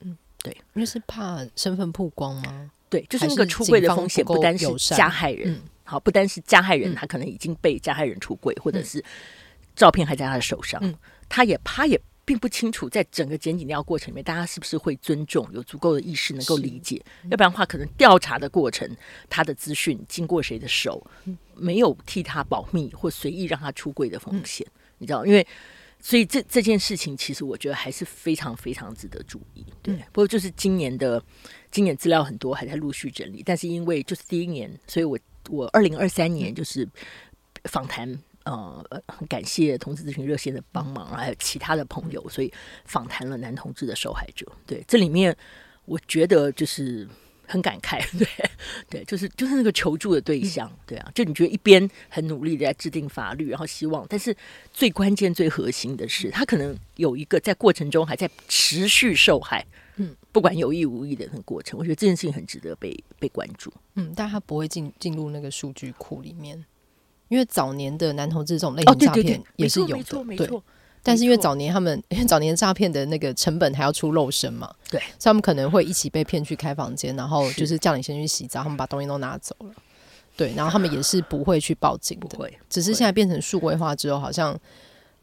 [0.00, 2.70] 嗯，对，因为是怕身份曝光吗？
[2.88, 9.04] 对，就是那个出柜的风险，不单是加害人，嗯、好，不单是加害人，他可能已经被加害人出柜，嗯、或者是
[9.74, 10.94] 照片还在他的手上，嗯、
[11.28, 12.00] 他也他也。
[12.24, 16.96] 并不清楚，在整个检警调过程里面，大家是不是会尊重、有足够的意识能够理解？
[17.22, 18.88] 是要不然的话，可能调查的过程，
[19.28, 21.06] 他的资讯经过谁的手，
[21.54, 25.26] 没有替他保密或随意让他出柜的风险，嗯、你知道？
[25.26, 25.46] 因为
[26.00, 29.64] 所以这这件事情，其实我觉得还是非常非常值得注意。
[29.82, 31.22] 对，嗯、不过就是今年的
[31.70, 33.42] 今年资料很多，还在陆续整理。
[33.44, 35.18] 但是因为就是第一年，所以我
[35.50, 36.88] 我二零二三年就是
[37.64, 38.18] 访谈。
[38.44, 42.52] 呃，很感谢同志咨询热线的帮忙，还有其他的朋友，所以
[42.84, 44.46] 访谈了男同志的受害者。
[44.66, 45.34] 对，这里面
[45.86, 47.08] 我觉得就是
[47.46, 48.28] 很感慨， 对
[48.90, 54.36] 对，就是就是那个求助的对象，对啊，就你觉得一边很努力的在制定法律，然后希望，但是
[54.72, 59.64] 最关键、最核心的是，他可能有一个在过程中还在持续受害，
[59.96, 66.62] 嗯，不管有意无意的那个过程，我觉得这件事情很值得被被关注，嗯，但他不会进进入那个数据库里面。
[67.34, 70.62] 因为早年的男同志这种类型诈骗也是有的，对。
[71.02, 79.70] 但是因为早年他们，因为早年诈骗的那个成本还要出肉身嘛，对，所以他们可能会一起被骗去开房间，然后就是叫你先去洗澡，他们把东西都拿走了，
[80.36, 80.54] 对。
[80.54, 82.58] 然后他们也是不会去报警的，不会。
[82.70, 84.56] 只是现在变成数位化之后，好像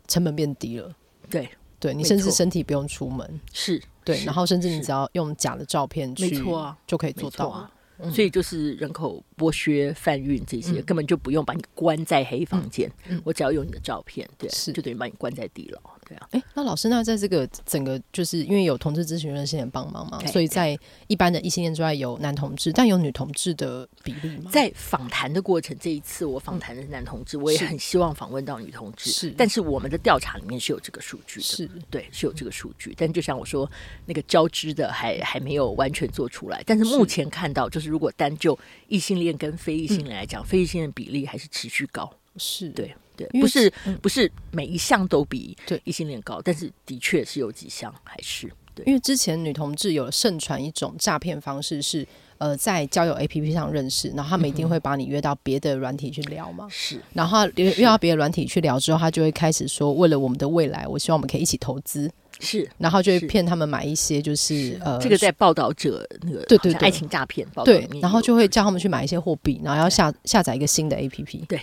[0.07, 0.93] 成本变低了，
[1.29, 1.49] 对。
[1.79, 7.67] 对，你甚至身体不用出门，是对，然后甚至你只要用假的照片去，没错，就可以做到。
[8.09, 12.89] 所以就是人口剥削、贩运这些，嗯、根本就不用把你关在黑房间。
[13.23, 15.81] 我只要用你的照片，对，就等于把你关在地牢。
[16.11, 24.51] 对啊，哎，那老师，那在这个整个，就是因为有同志咨询热线的帮忙嘛，所以在一般的异性恋之外，有男同志，但有女同志的比例吗？
[24.51, 29.09] 在访谈的过程，这一次我访谈的是男同志，嗯、我也很希望访问到女同志。
[29.09, 32.93] 是，但是我们的调查里面是有这个数据的，是对，是有这个数据。
[32.97, 33.69] 但就像我说，
[34.05, 36.61] 那个交织的还还没有完全做出来。
[36.65, 38.59] 但是目前看到，就是如果单就
[38.89, 42.11] 异性恋跟非异性恋来讲，嗯、非异性恋比例还是持续高。
[42.35, 42.93] 是对。
[43.39, 52.07] 不是不是每一项都比对异性恋高，但是的确是有几项还是对，因为之前女同志有盛传一种诈骗方式是，
[52.37, 56.67] 呃，在交友 APP 上认识，然后他们一定会把你约到别的软体去聊嘛。
[56.69, 62.09] 是、嗯，然后约约到别的软体去聊之后，他就会开始说，为了我们的未来，我希望我们可以一起投资。
[62.39, 71.45] 是，然后就会骗他们买一些，就是，是呃，这个在报道者那个对对对爱情诈骗报道对，然后就会叫他们去买一些货币，然后要下、嗯、下载一个新的 APP。
[71.45, 71.59] 对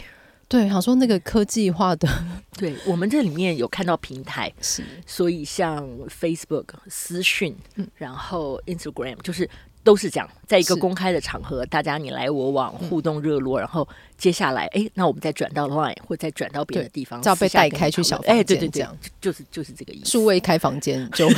[0.48, 2.08] 对，好说那个科技化的，
[2.58, 9.48] 对我们这里面有看到平台， 是，所以像 Facebook 私讯，嗯，然后 Instagram 就是。
[9.84, 13.88] 都是这样在一个公开的场合，大家你来我往，互动热络，然后
[14.18, 18.86] 接下来，哎，那我们再转到 Line 或再转到别的地方，就要被带开去小房间，哎，对对对，
[19.20, 20.10] 就是就是这个意思。
[20.10, 21.28] 数位开房间 就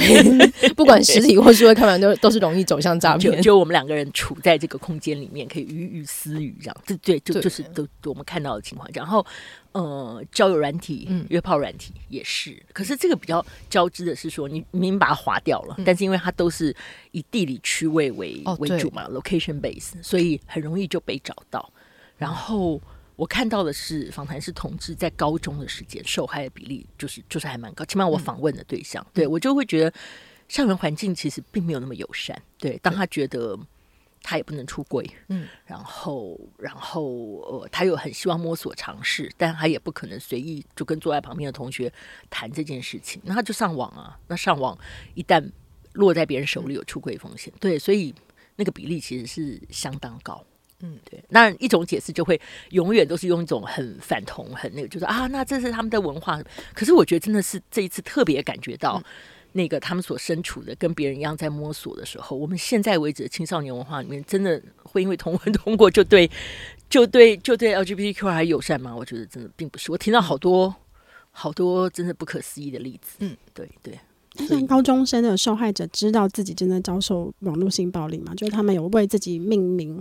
[0.74, 3.37] 不管实体或数位开房间都都是容易走向诈骗。
[3.37, 8.89] 就就我们两个人处在这个空间里面，可以鱼鱼私语这样，对对，就就是都我们看到的情况。
[8.95, 9.24] 然后。
[9.72, 16.74] 呃，交友软体、嗯、约炮软体也是，可是这个比较交织的是说，你明明把它划掉了，嗯、但是因为它都是
[17.12, 21.72] 以地理区位为、哦、为主嘛，location base，所以很容易就被找到。
[22.21, 22.81] 然后
[23.16, 27.85] 我看到的是访谈是同志在高中的时间受害的比例，就是就是还蛮高。
[27.87, 29.93] 起码我访问的对象，嗯、对我就会觉得
[30.47, 32.41] 校园环境其实并没有那么友善。
[32.59, 33.59] 对，当他觉得。
[34.23, 41.91] 他也不能出柜，嗯，然后，然后，呃，他又很希望摸索尝试，但他也不可能随意就跟坐在旁边的同学
[42.29, 44.79] 谈这件事情，那他就上网啊，那上网
[45.14, 45.43] 一旦
[45.95, 48.14] 落在别人手里有出柜风险，对，所以
[48.57, 50.45] 那个比例其实是相当高，
[50.81, 51.22] 嗯，对。
[51.28, 56.41] 那一种解释就会永远都是用一种很反同、很那个，就是啊，那这是他们的文化，
[56.74, 59.01] 可是我觉得真的是这一次特别感觉到。
[59.05, 59.11] 嗯
[59.53, 66.31] 那个他们所身处的跟别人一样在摸索的时候，我们现在为止的青少年文化里面，真的会因为同文通过就对
[66.89, 68.95] 就对就对 LGBTQ 还友善吗？
[68.95, 69.91] 我觉得真的并不是。
[69.91, 70.72] 我听到好多
[71.33, 73.16] 好多真的不可思议的例子。
[73.18, 73.99] 嗯，对对。
[74.47, 78.33] 像高中生的受害者知道自己正在遭受网络性暴力吗？
[78.37, 80.01] 就是他们有为自己命名？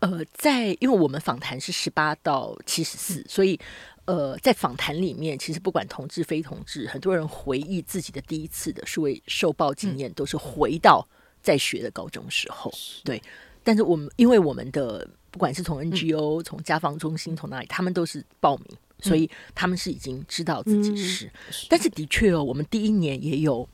[0.00, 3.58] 呃，在因为我们访谈是十八到七十四，所以。
[4.06, 11.08] 呃，在访谈里面，其实不管同志非同志，很多人回忆自己的第一次的数位受暴经验，都是回到
[11.40, 12.70] 在学的高中时候。
[13.02, 13.22] 对，
[13.62, 18.66] 但是我们因为我们的不管是从 NGO、从家防中心、从哪里，他们都是报名，
[18.98, 21.32] 所以他们是已经知道自己是。
[21.70, 23.66] 但是的确哦，我们第一年也有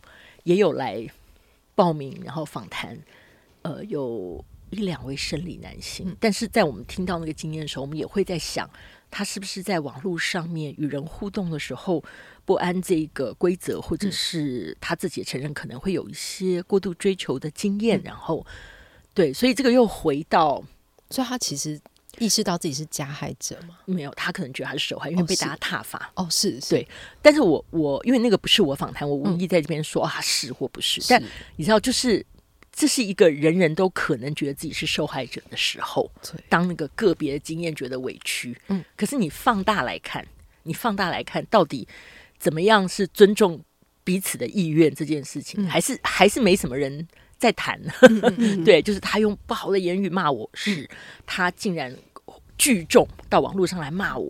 [0.45, 1.05] 也有来
[1.75, 2.97] 报名，然后访谈，
[3.63, 6.17] 呃，有一两位生理男性。
[6.19, 8.69] 但是在我们听到那个经验的时候，我们也会在想。
[9.13, 12.01] 他是不是在网络上面与人互动的时候
[12.45, 18.01] 不安这个规则，或者是他自己承认可能会有一些过度追求的经验？
[18.05, 18.47] 然后，
[19.13, 20.63] 对，所以这个又回到，
[21.11, 21.77] 所以他其实
[22.19, 23.77] 意识到自己是加害者吗？
[23.85, 26.13] 没有，他可能觉得他是受害，因为被大家挞伐。
[26.15, 26.89] 哦，是，是，对。
[27.21, 31.03] 但是我我因为那个不是我访谈，我无意在这边说啊是或不是。
[31.09, 31.21] 但
[31.57, 32.25] 你知道，就是。
[32.81, 36.11] 这是一个人人都可能觉得自己是受害者的时候，
[36.49, 40.27] 当那个个别的经验觉得委屈，嗯，可是你放大来看，
[40.63, 41.87] 你放大来看，到底
[42.39, 43.63] 怎么样是尊重
[44.03, 47.07] 彼此的意愿这件事情，还是还是没什么人
[47.37, 47.79] 在谈？
[48.65, 50.89] 对， 就是他用不好的言语骂我，是
[51.27, 51.95] 他竟然
[52.57, 54.27] 聚众到网络上来骂我，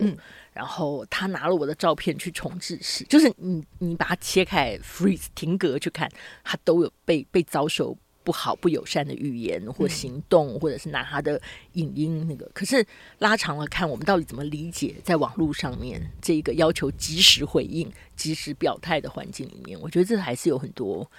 [0.51, 6.11] 然后他拿了我的照片去重置，是就是你你把它切开 freeze 停格去看，
[6.43, 7.97] 他都有被被遭受。
[8.23, 11.41] 不好、不友善的语言或行动，或者是拿他的
[11.73, 12.49] 影音那个。
[12.53, 12.85] 可是
[13.19, 19.79] 拉长了看，我们到底怎么理解在网络上面这一个要求及时回应、及时表态的环境里面？
[19.81, 21.09] 我觉得这还是有很多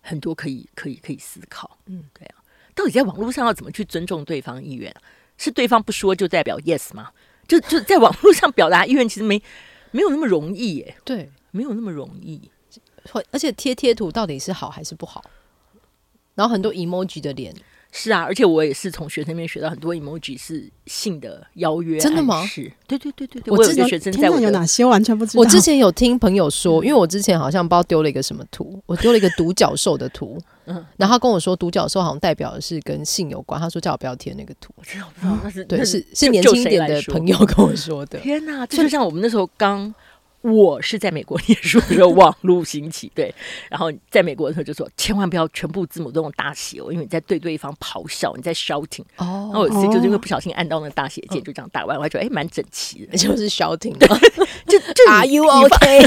[0.00, 1.78] 很多可以、可以、可以思考。
[1.86, 2.36] 嗯，对啊，
[2.74, 4.94] 到底在网络上要怎么去尊重对方意愿？
[5.38, 7.10] 是对方不说就代表 yes 吗？
[7.48, 9.42] 就就在网络上表达意愿，其实没
[9.90, 10.96] 没有那么容易耶。
[11.04, 12.40] 对，没有那么容易。
[13.32, 15.24] 而且贴贴图到底是好还是不好？
[16.34, 17.54] 然后很多 emoji 的脸，
[17.90, 22.44] 是啊，而且我也是从学生那边学到很多 emoji 是性的邀约，真的吗？
[22.46, 23.54] 是，对对对对对。
[23.54, 25.40] 我之前学生在我有哪些完全不知道。
[25.40, 34.72] 我之前有听朋友说，因为我之前好像不知道丢了一个什么图， 我丢了一个独角兽的图，嗯，然后他跟我说独角兽好像代表的是跟性有关，他说叫我不要贴那个图。
[34.76, 38.18] 我知道，不知道，那是对，是是年轻一点的朋友跟我说的。
[38.20, 39.94] 天哪，这就像我们那时候刚。
[40.42, 43.32] 我是在美国念书的时候，网络兴起，对，
[43.70, 49.04] 然后在美国的时候就说，千万不要全部字母都用大写哦，因为你在对对方咆哮，你在 shouting。
[49.18, 54.08] 哦，那我有一次就是因为不小心按到那个大写键，就这样打完，我还觉得哎，蛮整齐的， 就是 shouting， 对，
[54.66, 56.06] 就就 Are you OK？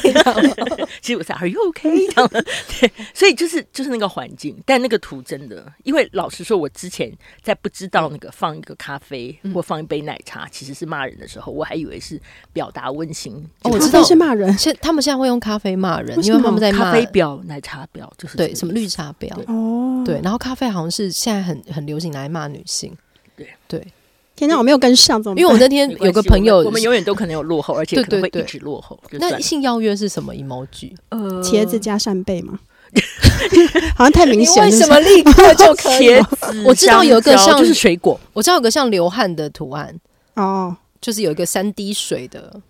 [1.02, 2.08] 其实我是 Are you OK？
[2.08, 2.44] 这样的，
[2.82, 7.10] 对，所以就是就是那个环境，但那个图真的，因为老实说，我之前
[7.42, 12.20] 在不知道那个放一个咖啡或放一杯奶茶其实是骂人的时候，我还以为是
[12.52, 13.34] 表达温馨。
[13.64, 14.25] 哦，我知道是骂。
[14.26, 14.58] 骂人？
[14.58, 19.46] 现他们现在会用咖啡骂人，因为他们在咖啡表、奶茶表，就是对什么绿茶表，对。
[19.48, 22.96] 哦，对，然后咖啡好像是现在很很流行来骂女性，
[23.36, 23.48] 对。
[23.68, 23.88] 对，
[24.36, 25.40] 天哪，我没有跟上，怎么？
[25.40, 28.42] 因为我那天有个朋友，我们永远都可能有落后，而且可能会对。
[28.42, 29.00] 对对一直落后。
[29.12, 30.94] 那性邀约是什么 emoji？
[31.10, 31.42] 呃。
[31.44, 32.60] 茄子加扇贝吗？
[33.98, 36.16] 好像太明显了，为什么立刻就可以？
[36.66, 39.94] 我知道有一个像就是水果，我知道有个像流汗的图案，
[40.36, 42.62] 哦，就是有一个三滴水的，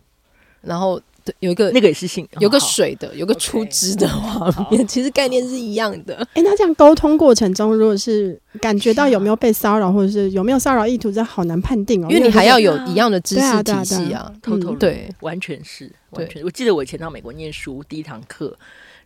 [0.61, 6.15] 然后对有一个那个也是性，有个水的，有个出汁的画面， 其实概念是一样的。
[6.35, 14.31] 哎，那这样沟通过程中，如果是感觉到有没有被骚扰，或者是有没有骚扰意图，这好难判定哦，因为你还要有啊一样的知识体系啊。
[14.43, 16.43] 偷偷嗯对，完全是，完全。
[16.43, 18.55] 我记得我以前到美国念书第一堂课，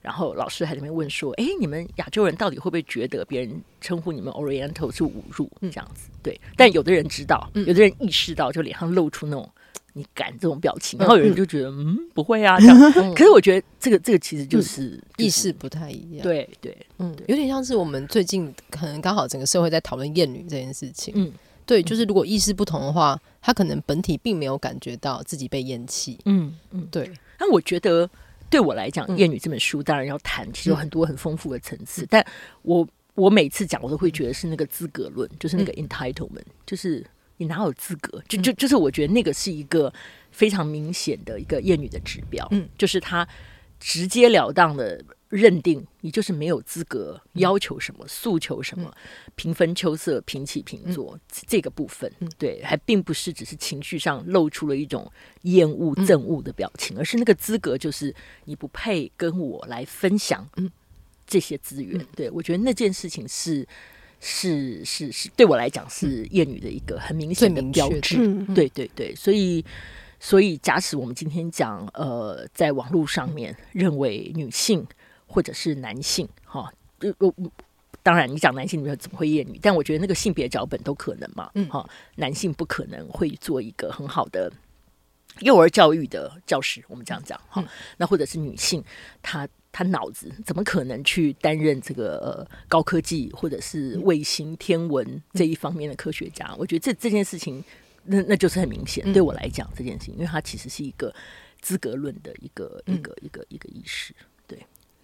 [0.02, 6.38] 然后老师还在那边问说：“哎，你们亚洲人到底会不会觉得别人称呼你们 Oriental 是侮辱？”这样子，对。
[6.58, 9.50] 但有的人知道，有的人意识到，就脸上露出那种
[9.94, 12.92] 你敢这种表情，然后有人就觉得嗯不会啊这样。
[13.14, 16.24] 可是我觉得这个这个其实就是意识不太一样。
[16.24, 21.14] 对对，嗯，有点像是我们最近可能刚好整个社会在讨论厌女这件事情。
[21.16, 21.32] 嗯
[21.66, 26.18] 对，就是如果意识不同的话，他可能本体并没有感觉到自己被厌弃。
[26.26, 26.88] 嗯嗯。
[26.90, 28.10] 对，那我觉得
[28.50, 32.08] 对我来讲，嗯《厌女》这本书当然要谈，其实有很多很丰富的层次。
[32.10, 32.26] 但
[32.64, 37.06] 我我每次讲，我都会觉得是那个资格论，就是那个 entitlement，、就是
[37.40, 38.22] 你哪有资格？
[38.28, 39.92] 就就就是我觉得那个是一个
[40.30, 42.48] 非常明显的一个厌女的指标。
[42.52, 43.28] 嗯，就是他
[43.80, 48.94] 直截了当的认定你就是没有资格要求什么、诉求什么、
[49.36, 51.18] 平分秋色、平起平坐、
[51.48, 52.12] 这个部分。
[52.38, 55.10] 对，还并不是只是情绪上露出了一种
[55.44, 58.14] 厌恶、憎恶的表情，而是那个资格就是
[58.46, 60.46] 你不配跟我来分享
[61.26, 62.06] 这些资源。
[62.16, 63.66] 对，我觉得那件事情是
[64.20, 68.18] 是是是对我来讲是厌女的一个很明显的标志。
[68.20, 69.66] 嗯对对对，所以。
[70.22, 74.86] 所以，假使我们今天讲，呃，在网络上面认为女性
[75.26, 77.34] 或者是男性，哈，呃，
[78.04, 79.58] 当然你讲男性，你怎么会厌女？
[79.62, 84.52] 但我觉得那个性别脚本都可能嘛，嗯，哈，男性不可能会做一个很好的
[85.40, 87.64] 幼儿教育的教师，我们这样讲，哈，
[87.96, 88.84] 那或者是女性，
[89.22, 96.56] 她她脑子怎么可能去担任这个呃高科技或者是卫星天文这一方面的科学家？
[96.58, 97.64] 我觉得这这件事情。
[98.12, 101.14] 那那就是很明显，对我来讲这件事情，因为它其实是一个
[101.62, 104.29] 资格论的一个、嗯、一个一个一个意识，对。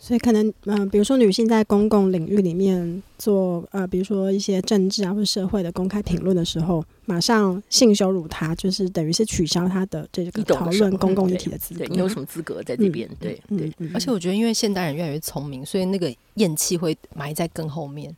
[0.06, 11.80] 所以可能嗯、呃，比如说女性在公共领域里面做呃，比如说一些政治啊或者社会的公开评论的时候，马上性羞辱她，就是等于是取消她的这个讨论公共议题的资格。
[11.80, 13.10] 对，你有什么资格在这边？
[13.20, 13.74] 对对。
[13.96, 18.16] 而且我觉得，因为现代人越来越聪明，所以那个厌弃会埋在更后面。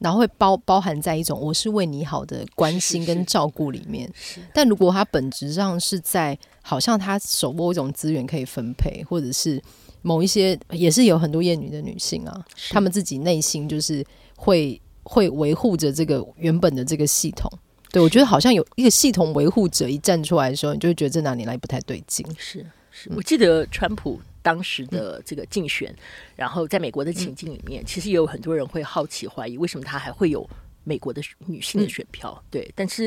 [0.00, 9.62] 然后会包包含在一种我是为你好的关心跟照顾里面，是是是，但如果他本质上是在好像他手握一种资源可以分配，或者是
[10.02, 14.04] 某一些也是有很多厌女的女性啊，她们自己内心就是
[14.36, 17.50] 会会维护着这个原本的这个系统。
[17.90, 22.26] 对，我觉得好像有一个系统维护者一站出来的时候，你就会觉得这哪里来不太对劲。
[22.38, 24.20] 是是，我记得川普。
[24.42, 25.94] 当时的这个竞选，
[26.34, 30.48] 然后在美国的情境里面，其实也有很多人会好奇怀疑，为什么他还会有
[30.82, 32.42] 美国的女性的选票？
[32.50, 33.06] 对，但是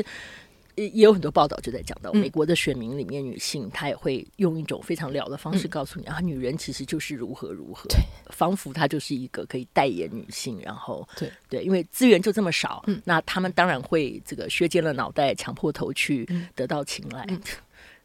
[0.76, 7.88] 也有很多报道就在讲到，美国的选民里面，女性她也会用一种非常了的方式告诉你啊，女人其实就是如何如何，
[8.30, 11.30] 仿佛她就是一个可以代言女性，然后对。
[11.48, 17.26] 对，因为资源就这么少，那他们当然会这个削尖了脑袋，强迫头去得到青睐，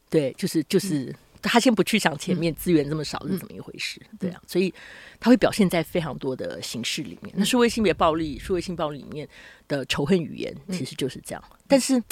[0.10, 1.16] 对，就是就是。
[1.42, 4.74] 他先不去想前面资源这么少是怎么一回事，嗯、对啊，所以
[5.22, 7.34] 他会表现在非常多的形式里面。
[7.38, 9.26] 那数位性别暴力、数位性暴力里面
[9.66, 11.42] 的仇恨语言，其实就是这样。
[11.50, 12.04] 嗯、但是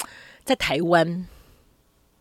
[0.48, 1.26] 在台湾，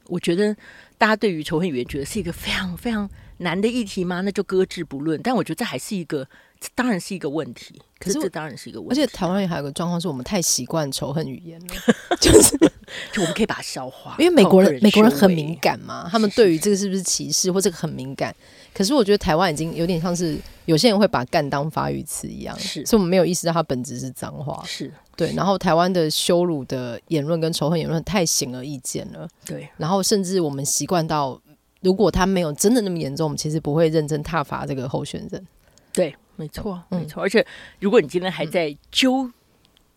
[0.08, 0.54] 我觉得
[0.98, 4.20] 大家对于仇恨语言觉得是一个非常非常难的议题吗？
[4.20, 5.18] 那就搁置不论。
[5.24, 6.28] 但我觉得这还是一个。
[6.60, 9.00] 这当然是一个问题，可是这当然是一个问题。
[9.00, 11.68] 而且台湾也还有个状况是我们太习惯仇恨语言了，
[12.20, 12.58] 就是
[13.14, 14.16] 就我们可以把它消化。
[14.18, 18.36] 因为美国人美国人很敏感嘛，他们对于这个是不是歧视或这个很敏感。
[18.74, 24.64] 可是我觉得台湾已经有点像是有些人会把“干”当发语词一样，是，所以我们没有意识到它本质是脏话。
[24.66, 29.28] 是对，然后台湾的羞辱的言论跟仇恨言论太显而易见了。
[29.44, 31.38] 对，然后甚至我们习惯到，
[31.82, 35.46] 如果他没有真的那么严重，我们其实不会认真挞伐这个候选人。
[35.92, 36.16] 对。
[36.40, 37.24] 没错，没错。
[37.24, 37.44] 而且，
[37.80, 39.28] 如果你今天还在纠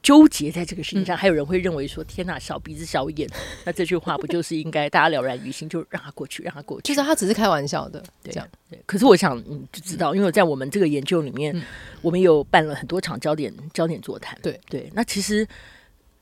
[0.03, 3.28] 纠结在这个事情上，还有人会认为说：“天呐，小鼻子小眼。
[3.64, 6.88] ”那这句话不就是应该大家了然于心，就让他过去，让他过去？
[6.88, 8.48] 就是他只是开玩笑的，这样。
[8.70, 8.80] 对。
[8.86, 11.55] 可是我想，你就知道，因为在我们这个研究里面，
[12.01, 14.38] 我们有办了很多场焦点焦点座谈。
[14.42, 14.90] 对对。
[14.94, 15.46] 那其实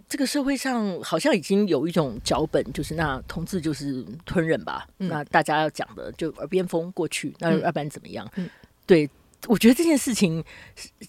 [0.08, 8.28] 这个社会上好像已经有一种脚本，就是那同志就是吞忍吧，嗯、那大家要讲的就耳边风过去，那要不然怎么样？
[8.34, 8.50] 嗯、
[8.84, 9.08] 对。
[9.46, 10.42] 我觉得这件事情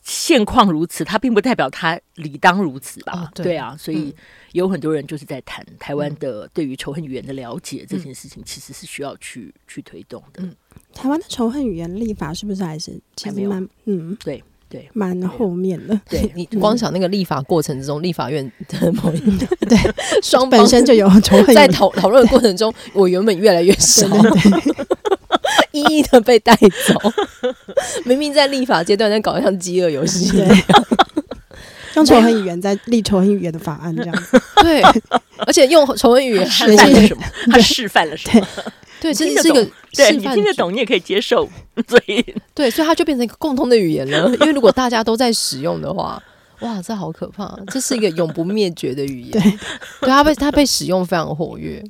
[0.03, 3.13] 现况如此，它并不代表它理当如此吧？
[3.13, 4.13] 哦、对，对啊，所以
[4.51, 10.43] 有很多人就是在谈台湾的对于仇恨语言的了解，这件事情其实是需要去去推动的。
[10.43, 10.55] 嗯，
[10.93, 15.99] 台湾的仇恨语言立法是不是还是其实蛮还没有嗯，对对，蛮后面的。
[16.07, 19.19] 对，你光想那个立法过程之中，立法院的某一
[19.67, 19.77] 对
[20.21, 24.07] 双本身就有仇恨，在讨讨论的过程中，我原本越来越少。
[25.71, 27.13] 一一的被带走，
[28.05, 30.31] 明明在立法阶段在搞得像饥饿游戏，
[31.95, 34.81] 用仇恨语言在立仇恨语言的法案这样子， 对，
[35.39, 37.23] 而且用仇恨语言示范了什么？
[37.51, 38.47] 他示范了什么？
[39.01, 41.49] 对，这是一个对你听得懂，你也可以接受，
[41.87, 42.23] 所以。
[42.53, 44.29] 对，所以它就变成一个共通的语言了。
[44.41, 46.21] 因为如果大家都在使用的话，
[46.59, 47.57] 哇，这好可怕！
[47.71, 49.41] 这是一个永不灭绝的语言，对，
[50.01, 51.81] 对，它被它被使用非常活跃。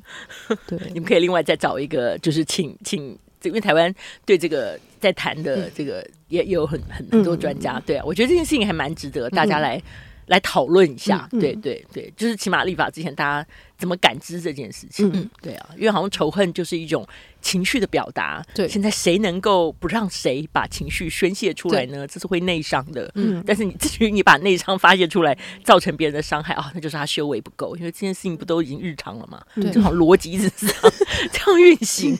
[0.68, 3.18] 对，你们可以另外再找一个，就是请请。
[3.48, 3.92] 因为台湾
[4.24, 9.82] 对这个在谈的这个也也有很很很多专家，对啊，我觉得这件事情还蛮值得大家来
[10.26, 17.04] 来讨论一下，对对对，就是起码立法之前大家怎么感知这件事情，嗯，对啊，因为好像仇恨就是一种
[17.40, 22.06] 情绪的表达，对，现在谁能够不让谁把情绪宣泄出来呢？
[22.06, 30.92] 这是会内伤的，嗯， 但是你 至于你把内伤发泄出来，造成别人的伤害啊，那就是他修为不够，因为这件事情不都已经日常了嘛，对，这种逻辑一直是这样
[31.32, 32.16] 这样运行。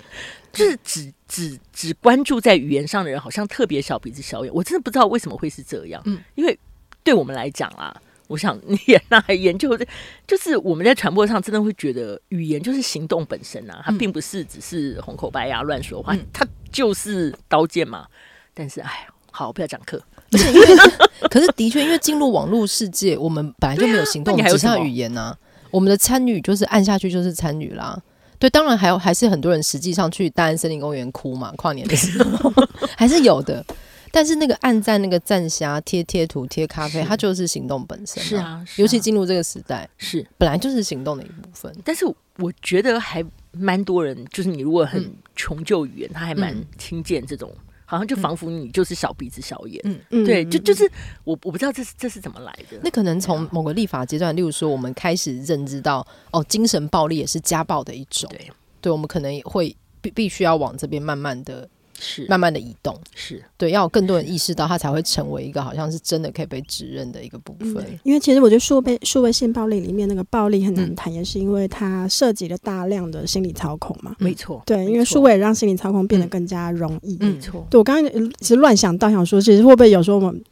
[0.53, 4.53] 就是只只只关注在语言上的人，好像特别小鼻子小眼。
[4.53, 6.03] 我真的不知道为什么会是这样。
[6.07, 6.59] 嗯，因为
[7.03, 7.95] 对我们来讲啊，
[8.27, 9.87] 我想你也那还研究的，
[10.27, 18.07] 就是我们在传播上真的会觉得语言就是行动本身啊，它并不是只是红口白牙乱说话，嗯、它就是刀剑嘛。
[18.53, 20.03] 但是哎，好，不要讲课。
[20.31, 20.67] 不是因为，
[21.31, 25.37] 可是的确，因为进入网络世界，我们本来就没有行动，只剩下语言啊。
[25.71, 28.01] 我们的参与就是按下去就是参与啦。
[28.41, 32.53] 对，当然还有还是很多人实际上去大安森林公园哭嘛，跨年的时候
[32.97, 33.65] 还是有的。
[34.13, 38.21] 但是那个按赞、那个赞虾、贴贴图、贴咖啡，它就是行动本身。
[38.21, 41.73] 是啊，尤其进入这个时代，是本来就是行动的一部分。
[41.85, 42.05] 但是
[42.39, 47.49] 我觉得还蛮多人，就是你如果很穷究语言，他还蛮听见这种。
[47.91, 49.99] 好像就仿佛你就是小鼻子小眼，嗯。
[50.11, 50.89] 嗯，对，就就是
[51.25, 52.79] 我我不知道这是这是怎么来的。
[52.85, 58.49] 那可能从某个立法阶段，例如说我们开始认知到，哦，精神暴力也是家暴的一种，对，
[58.81, 61.69] 对，我们可能也会必必须要往这边慢慢的。
[62.01, 62.27] 是。
[62.29, 63.41] 慢慢的移动，是。
[63.57, 67.77] 对，要有更多人意识到，它才会成为一个好像是真的可以被指认的一个部分。
[67.77, 74.17] 嗯、因为其实我觉得数位数位性暴力里面那个暴力很难谈，嗯、也是因为它涉及了大量的心理操控嘛。
[74.19, 77.19] 没错，对，因为数位让心理操控变得更加容易。
[77.21, 80.43] 没错、嗯，对我刚刚其实乱想到想说，其实会不会有时候我们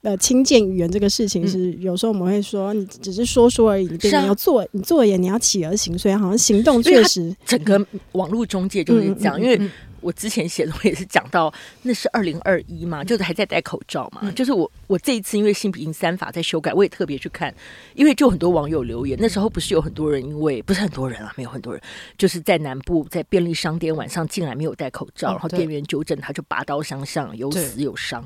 [0.00, 9.60] 呃轻贱语言这个事情是有时候我们会说，你只是说说而已，你要做，你做也你要起而行，所以好像行动确实整个网络中介就是这样，因为。
[10.06, 11.52] 我之前写的我也是讲到，
[11.82, 14.20] 那是二零二一嘛，就是还在戴口罩嘛。
[14.22, 17.52] 嗯、就是我我这一次因为性平三法在修改，我也特别去看，
[17.94, 21.82] 因为就很多网友留言，那时候不是有很多人，因为不是很多人啊，没有很多人，
[22.16, 28.24] 就是在南部在便利商店晚上进来没有戴口罩，然后店员纠正他就拔刀相向，有死有伤。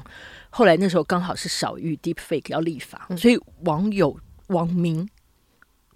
[0.50, 4.14] 后来那时候刚好是小玉 Deepfake 要立法，所以网友
[4.48, 5.08] 网民。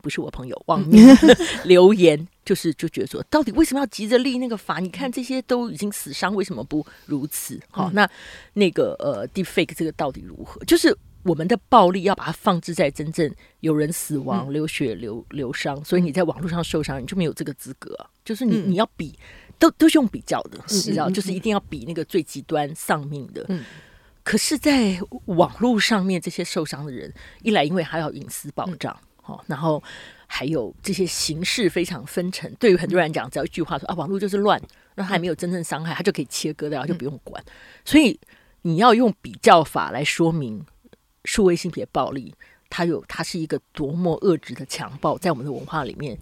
[0.02, 1.02] 不是我朋友网民
[1.64, 4.78] 留言，就是就觉得说，到底为什么要急着立那个法？
[4.78, 7.60] 你看这些都已经死伤，为什么不如此？
[7.70, 8.08] 好，那
[8.52, 10.62] 那个呃，deepfake 这个到底如何？
[10.64, 17.96] 就是我们的暴力要把它放置在真正有人死亡、流血、流流伤，所以你在网络上受伤，你就没有这个资格。
[18.24, 19.18] 就是你你要比，
[19.58, 23.46] 都都是用比较的，你知道，就是一定要比那个最极端丧命的。
[24.22, 28.96] 可是，在网络上面，这些受伤的人，一来因为还要隐私保障。
[29.26, 29.82] 哦，然后
[30.36, 32.52] 还有这些形式非常分层。
[32.58, 34.60] 对于很多人来讲，只要一句话说啊，网络就是乱，
[34.96, 37.40] 那他还没有真正伤害，他就可以切割掉，就不用管。
[37.84, 38.18] 所以
[38.62, 40.66] 你要用比较法来说明
[41.24, 42.34] 数位性别暴力，
[42.68, 46.18] 它有它是一个多么恶质的强暴，在我们的文化里面，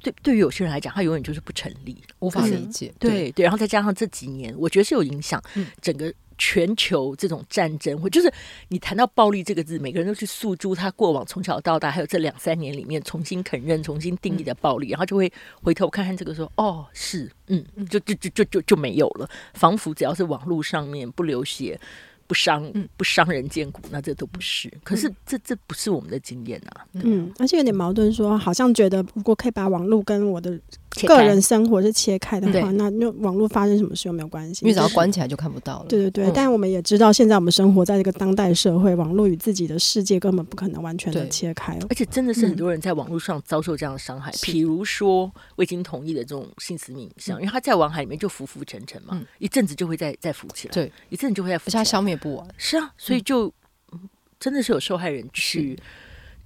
[0.00, 2.92] 对对于有些人来讲，它永远就是不成立，无法理解。
[2.98, 5.40] 对对，对，然后再加上这几年，我觉得是有影响
[5.80, 6.12] 整个。
[6.38, 8.32] 全球这种战争，或就是
[8.68, 15.32] 你谈到暴力这个字，每个人都去诉诸他过往从小到大，还有这两三年里面重新肯认、重新定义的暴力，然后就会
[15.62, 21.78] 回头看看这个说，哦，是，嗯，就就就就就就没有了，仿佛只要是网络上面不流血。
[22.26, 24.72] 不伤，不伤人见骨，那这都不是。
[24.82, 26.86] 可是这这不是我们的经验啊。
[26.94, 30.58] 嗯，而且有点矛盾说，说好像觉得如果可以把网络跟我的
[31.02, 35.86] 个人生活是切开的话，嗯、那那网络发生什么事又没有关系，因为只要关起来就看不到了。
[35.88, 41.78] 对对对，嗯、但我们也知道，现在我们生活在这个当代社会，网络与自己的世界根本不可能完全的切开。
[41.88, 52.46] 而且真的是很多人在网络上遭受这样的伤害，比、嗯、如说未经同意的这种性私密影像，因为他在网海里面就浮浮沉沉嘛，嗯、一阵子就会再再浮起来，对，一阵子就会再浮起来，而且他消灭不完。
[52.56, 53.52] 是啊，所以就、
[53.92, 54.00] 嗯、
[54.38, 55.78] 真的是有受害人去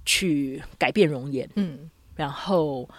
[0.05, 2.89] 去改变容颜，嗯，然后。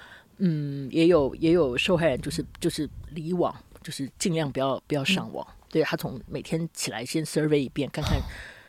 [0.41, 5.47] 嗯，也有也有受害人，就是就是离网，就是尽量不要不要上网。
[5.49, 8.19] 嗯、对，他从每天起来先 survey 一遍，看看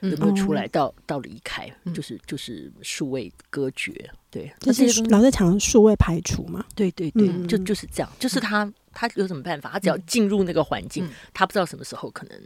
[0.02, 4.10] 有没有出来到，到、嗯、到离开，嗯、就是就是数位隔绝。
[4.30, 6.66] 对，就是老是讲数位排除嘛。
[6.76, 8.12] 对对对，嗯、就就是这样。
[8.20, 9.72] 就是他他有什么办法？
[9.72, 12.42] 他只要进入那个环境，嗯、他不知道什么时候可能。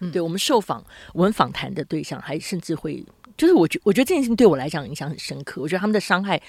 [0.00, 3.02] 嗯、对我们受访，我们访谈的对象还甚至会。
[3.36, 5.60] 就是我觉，我觉得这件事情对我来讲影响很深刻。
[5.60, 6.40] 我觉得他们的伤害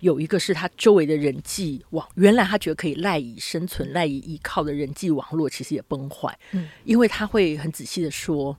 [0.00, 6.38] 有一个是他周围的人际网，原来他觉得可以赖以生存、赖以依靠的人际网络，其实也崩坏。
[6.52, 8.56] 嗯，因为他会很仔细的说，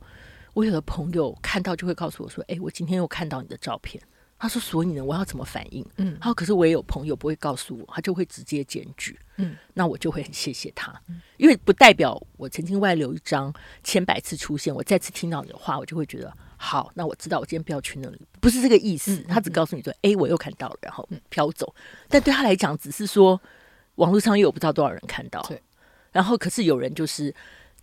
[0.54, 4.02] 我有的朋友看到就会告诉我说：“哎，我今天又看到你的照片。”
[4.40, 10.94] 他说：“所以呢，我要怎么反应？”嗯，他说：“可是我也有朋友不会告诉我，他就会直接检举。”嗯，那我就会很谢谢他，
[11.38, 16.32] 因为不代表我曾经外流一张千百次出现，我再次听到你的话，我就会觉得。
[16.58, 19.24] 好，那我知道，我今天不要去那里，不是这个意思。
[19.28, 21.74] 他只告诉你说：“哎，我又看到了，然后飘走。”
[22.10, 23.40] 但对他来讲，只是说
[23.96, 25.42] 网络上又有不知道多少人看到。
[25.44, 25.62] 对。
[26.12, 27.34] 然后，可是有人就是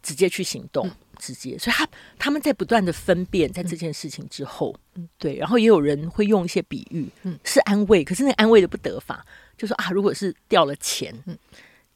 [0.03, 1.57] 直接去行动，直接。
[1.57, 4.75] 所以他他们在不断的分辨，在这件事情之后，
[5.19, 5.37] 对。
[5.37, 9.25] 然后也有人会用一些比喻，嗯是安慰，可是那安慰的不得法，
[9.57, 11.15] 就说啊，如果是掉了钱，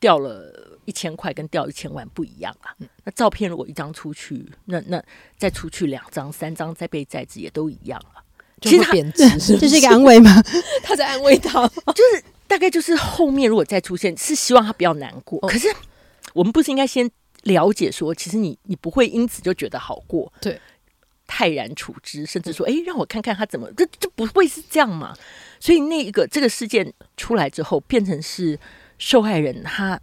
[0.01, 0.65] 掉了。
[0.89, 2.75] 一千块跟掉一千万不一样啊！
[3.05, 5.05] 那照片如果一张出去，那那
[5.37, 8.25] 再出去两张、三张，再被再制也都一样啊。
[8.63, 9.29] 其实贬值，
[9.59, 10.43] 这是一个安慰吗？
[10.83, 15.39] 他在安慰他， 就是大概就是后面如果再出现，是希望他不要难过。
[15.41, 15.69] 可是
[16.33, 17.11] 我们不是应该先
[17.43, 20.59] 了解说，其实你你不会因此就觉得好过，对，
[21.27, 25.15] 泰然处之，甚至说，哎，让我看看他怎么，这这不会是这样嘛？
[25.61, 28.59] 所以那一个这个事件出来之后，变成是
[28.99, 30.01] 受害人他。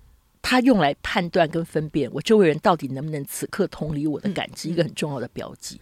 [0.47, 5.81] 他用来判断跟分辨我周围人到底能不能此刻同理我的感知，一个很重要的标记。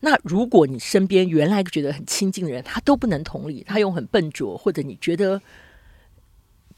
[0.00, 5.40] 那如果你身边原来觉得很亲近的人，他都不能同理，他用很笨拙或者你觉得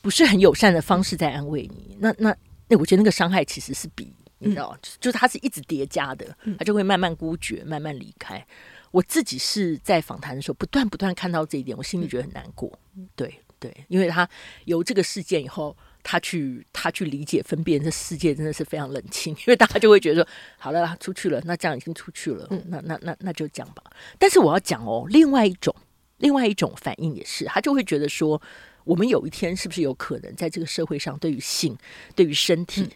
[0.03, 2.37] 不是很友善的方式在安慰你，那那
[2.69, 6.27] 那，我觉得那个伤害其实是比你知道，就是他是一直叠加的，
[6.59, 8.47] 他就会慢慢孤绝，慢慢离开。
[8.91, 12.79] 我自己是在访谈的时候不断不断看到这一点，我心里觉得很难过。
[13.17, 14.29] 对对，因为他
[14.65, 15.77] 由这个事件以后。
[16.05, 23.83] 他去，他去理解、分辨这世界真的是非常冷清，因为大家就会觉得说：“好了，出去了，那这样已经出去了，嗯、那那那那就讲吧。”
[24.19, 25.75] 但是我要讲哦，另外一种，
[26.17, 28.41] 另外一种反应也是，他就会觉得说
[28.85, 31.77] ：“我们有一天是不是有可能在这个社会上，对于性、
[32.15, 32.89] 对于身体，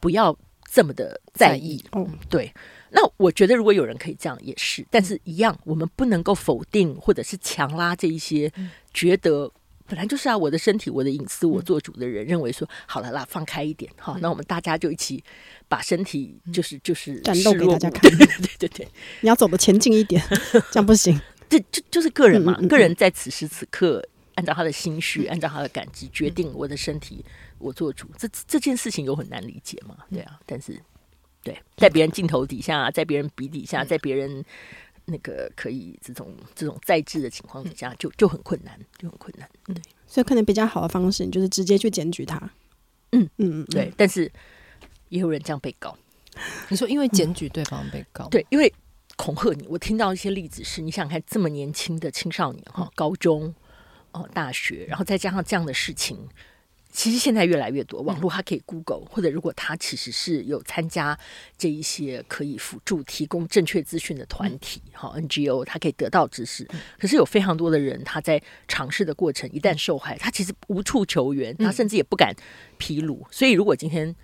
[0.00, 0.34] 不要
[0.72, 2.50] 这么的在意？”嗯，对。
[2.90, 4.86] 那我觉得，如果有人可以这样，也是。
[4.90, 8.50] 但是，一样，我们不能够否定或者是强拉这一些
[8.94, 9.52] 觉得。
[9.86, 15.22] 本来就是啊，我的身体，我的隐私，我做主的人认为说，好了啦，放开一点，好，那我们大家就一起
[15.68, 18.26] 把身体就是就是展露给大家看， 对
[18.58, 18.88] 对对，
[19.20, 20.22] 你要走的前进一点，
[20.70, 21.20] 这样不行。
[21.48, 27.24] 这就就是个人嘛，个人在此时此刻按照他的心绪，按照他的感知决定我的身体，
[27.58, 28.08] 我做主。
[28.18, 29.96] 这这件事情有很难理解嘛？
[30.10, 30.80] 对啊，但是
[31.44, 34.44] 对，在别人镜头底下，在别人笔底下，在别人。
[35.06, 39.48] 那个可以这种这种在制的情况底下，就就很困难，就很困难。
[39.64, 39.74] 对，
[40.06, 42.38] 所以可能比较好的方式，你就是直接去检举他。
[43.12, 43.92] 嗯嗯嗯，对。
[43.96, 44.30] 但是
[45.08, 45.96] 也有人这样被告。
[46.68, 48.28] 你说因为检举对方被告？
[48.28, 48.72] 对，因为
[49.16, 49.66] 恐吓你。
[49.68, 53.54] 我听到一些例子是，你想看这么年轻的青少年哈，高中
[54.12, 56.28] 哦，大学，然后再加上这样的事情。
[56.96, 61.16] 其实现在越来越多网络，它可以 Google，或者如果他其实是有参加
[61.58, 66.66] 这一些可以辅助提供正确资讯的团体，哈 NGO，他可以得到知识。
[66.98, 72.34] 可是有非常多的人，他在尝试的过程一旦受害，他其实无处求援，他甚至也不敢
[72.78, 73.26] 披露。
[73.30, 74.16] 所以如果今天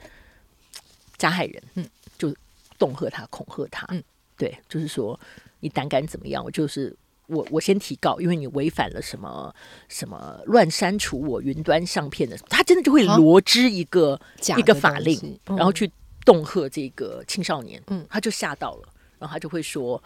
[1.19, 2.35] 加害人，嗯，就
[2.79, 4.03] 恫吓他、恐吓他，嗯，
[4.39, 5.21] 对，就是说
[5.61, 6.97] 你胆敢怎么样，我就是。
[7.33, 9.55] 我我先提告，因为你违反了什么
[9.89, 15.91] 什么乱删除我云端相片的，他真的就会罗织一个、啊、一个法令，嗯、然后去
[16.25, 20.03] 恫吓这个青少年，嗯，他就吓到了，然后他就会说，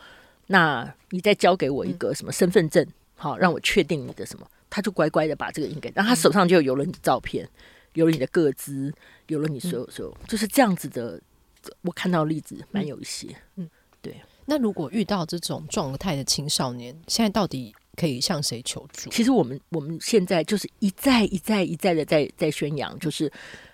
[0.47, 7.49] 那你再交给我一个什么身份证，嗯、好让我确定你的什么，他就乖乖的把这个印给，然后他手上就有了你的照片，
[7.95, 8.93] 有了你的个资，
[9.27, 11.21] 有了你所有所有，嗯、就是这样子的。
[11.83, 13.69] 我看到例子蛮有一些，嗯，对。
[14.47, 19.11] 那如果遇到这种状态的青少年，现在到底可以向谁求助？
[19.11, 23.31] 其实我们我们现在就是一再一再一再的在在宣扬，就是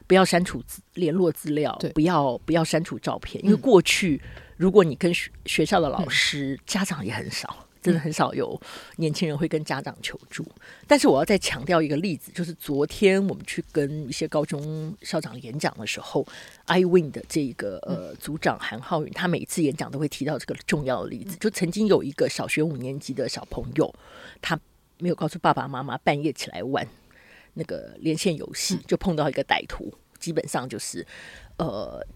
[0.06, 0.62] 不要删除
[0.94, 4.20] 联络资料，不要不要删除照片，因为过去
[4.56, 7.61] 如果你跟学学校的老师、嗯、家长也很少。
[7.82, 8.58] 真的很少有
[8.96, 10.46] 年轻人会跟家长求助，
[10.86, 16.24] 但是我要再强调一个例子，就是昨天我们去跟一些高中校长演讲的时候
[16.68, 23.92] ，iWin 的这个呃组长韩浩宇，他每一次演讲都会提到这个重要的例子，就曾经有一个小学五年级的小朋友，
[24.40, 24.56] 他
[24.98, 26.86] 没有告诉爸爸妈妈，半夜起来玩
[27.54, 31.04] 那个连线游戏，就碰到一个歹徒，基本上就是
[31.58, 32.06] 呃。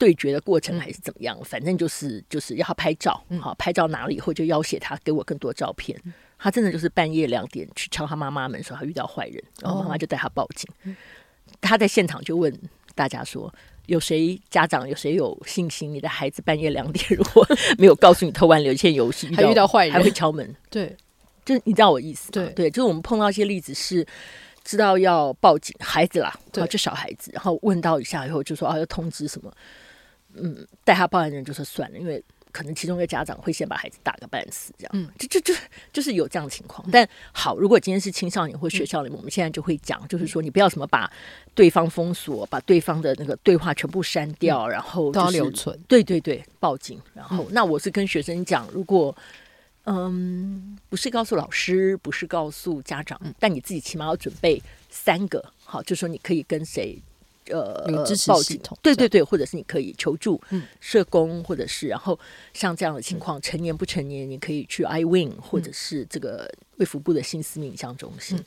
[0.00, 1.36] 对决的过程还是怎么样？
[1.38, 6.00] 嗯、反正就是就是要他拍照，好、嗯、拍照拿了以后就要挟他给我更多照片。
[6.04, 10.66] 嗯、他真的就是半夜两点去敲他妈妈门，说他遇到坏人，然后妈妈就带他报警。
[10.84, 10.96] 哦、
[11.60, 12.50] 他在现场就问
[12.94, 13.52] 大家说
[13.86, 15.92] ：“有谁家长有谁有信心？
[15.92, 17.46] 你的孩子半夜两点如果
[17.76, 20.56] 没有告诉你偷玩连线游戏，还遇到坏人还会敲门？
[20.70, 20.96] 对，
[21.44, 22.32] 就是你知道我意思？
[22.32, 24.06] 对对，就是我们碰到一些例子是
[24.64, 29.52] 知道要报警，孩子啦，对，就小孩子，然后问到一下以后就说啊要通知什么。”
[30.34, 32.22] 嗯，带他报案的人就说算了，因为
[32.52, 35.54] 可能其中一个家长会先把孩子打个半死，这样，嗯，就就就
[35.92, 36.84] 就是有这样的情况。
[36.90, 41.10] 但好，如果今天是青少年或学校里面，我们现在就会讲，就是说你不要什么把
[41.54, 45.78] 对方封锁，把对方的那个对话全部删掉，然后都要留存。
[45.86, 47.00] 对对对，报警。
[47.14, 49.16] 然后，那我是跟学生讲，如果
[49.84, 57.00] 嗯，不是告诉老师，不是告诉家长，但你自己起码要准备三个，好，就说你可以跟谁。
[57.46, 60.40] 呃，有支持系统，对对对，或者是你可以求助
[60.78, 62.16] 社工，或者是然后
[62.52, 68.36] 像这样的情况，嗯、成年不成年，你可以去 iWin，或者是这个卫福部的性私密影像中心。
[68.38, 68.44] 嗯、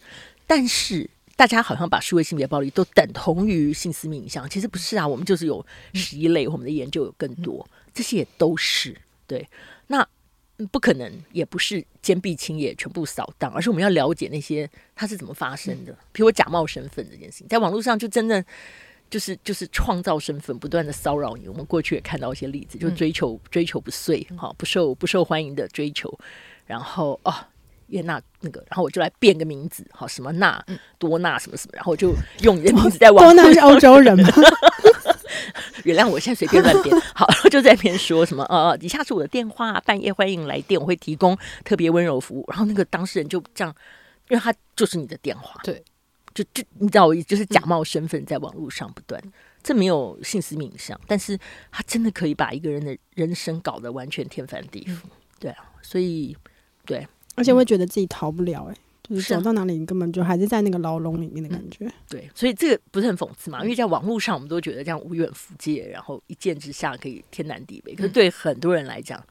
[0.48, 8.96] 但是大家好像把数位性别暴力都等同于性私密影像，其实不是啊，我们就是有十一类，我们的研究有更多，这些也都是
[9.28, 9.46] 对。
[9.88, 10.08] 那
[10.72, 15.92] 不可能，也不是坚壁清野，全部扫荡，而是我们要了解那些它是怎么发生的。
[16.14, 18.46] 比如我假冒身份这件事情，在网络上就真的。
[19.14, 21.48] 就是就是创造身份，不断的骚扰你。
[21.48, 26.12] 我们过去也看到一些例子，就追求追求不遂，哈，不受不受欢迎的追求。
[26.66, 27.32] 然后哦，
[27.90, 30.66] 叶娜那个，然后我就来变个名字，好，什么娜
[30.98, 32.12] 多娜什么什么，然后我就
[32.42, 33.24] 用你的名字在网。
[33.24, 34.28] 多娜是欧洲人吗？
[35.86, 37.00] 原谅我现在随便乱编。
[37.14, 42.44] 好，然后就在那边说什么呃，以下是我的电话，半夜欢迎来电，我会提供特别温柔服务。
[42.48, 43.72] 然后那个当事人就这样，
[44.30, 45.84] 因为他就是你的电话，对。
[46.34, 49.32] 就就你知道就是假冒身份在网络上不断，嗯、
[49.62, 51.38] 这没有性私密影像，但是
[51.72, 55.10] 他真的可以把一个人的人生搞得完全天翻地覆，嗯、
[55.40, 56.36] 对啊，所以
[56.86, 58.78] 对，而且会觉得自己逃不了、欸，哎、
[59.10, 63.62] 嗯，就是走到哪里你根本就还是在那个牢笼里面的感觉、嗯，对，所以这个不是很讽刺嘛？
[63.64, 69.24] 因为在网络上我们都觉得这样无远弗届，然后一见之下可以天南地北，可是对很多人来讲，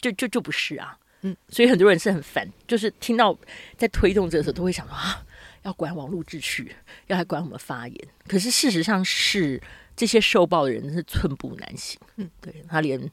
[0.00, 3.38] 就就就不是啊，嗯，所以很多人是很烦，就是听到
[3.76, 5.24] 在推动这个时候都会想说啊。
[5.62, 6.74] 要管网络秩序，
[7.08, 8.08] 要来管我们发言。
[8.26, 9.60] 可是事实上是
[9.96, 11.98] 这些受暴的人是寸步难行。
[12.16, 13.10] 嗯，对，他连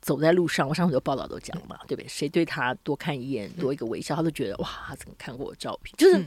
[0.00, 2.08] 走在路上，我上次有报道都讲嘛，嗯、对不对？
[2.08, 5.94] 谁对他多看一眼，多一个微笑，他都觉得哇，他怎么看过我照片？
[5.98, 6.26] 就是、嗯、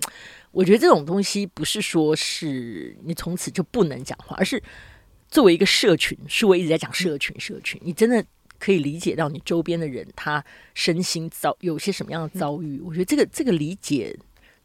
[0.51, 4.61] 我觉得这种东西不是说是你从此就不能讲话，而是
[5.29, 8.23] 作为一个社群，是我一直在讲社群，社群，你真的
[8.59, 10.43] 可以理解到你周边的人他
[10.73, 12.77] 身心遭有些什么样的遭遇。
[12.77, 14.15] 嗯、我觉得这个这个理解。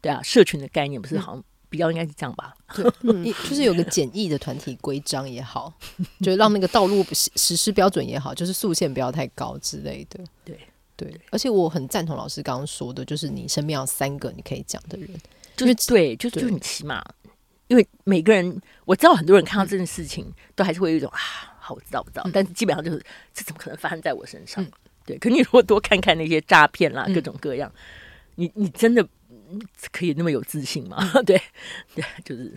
[0.01, 2.53] 对啊，社群的概念不是好像比较应该是这样吧？
[2.73, 5.73] 对，嗯、就是有个简易的团体规章也好，
[6.21, 10.23] 就让那个道路实施标准也好，就是速限不要太高之类的。
[10.45, 10.57] 对
[10.95, 15.09] 对，而且我很赞同老师刚刚说的，就是你身边要三个你可以讲的人，
[15.55, 17.03] 就是对，就就你起码，
[17.67, 20.25] 因为每个人我知道很多人看到这件事情，
[20.55, 21.19] 都还是会有一种啊，
[21.59, 24.65] 好，我知道，我知道，但是基本上就是这怎么可能发生在我身上？
[25.05, 27.71] 对，可你如果多看看那些诈骗啦，各种各样，
[28.35, 29.07] 你你真的。
[29.91, 30.97] 可以那么有自信吗？
[31.25, 31.41] 对
[31.95, 32.51] 对，就是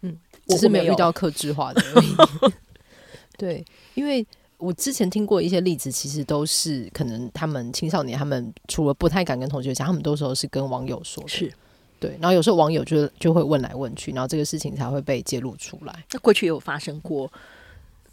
[0.00, 0.18] 嗯，
[0.48, 1.82] 只是没有遇到克制化的。
[3.38, 3.64] 对，
[3.94, 4.26] 因为
[4.58, 11.28] 我之前听过一些例子，其实都是可能他们青少年，他们除了不太敢跟同学讲，他们多时候是跟网友说的。
[11.28, 11.52] 是，
[11.98, 12.16] 对。
[12.20, 16.04] 然后有时候网友就就会问来问去，然后这个事情才会被揭露出来。
[16.12, 17.32] 那过去也有发生过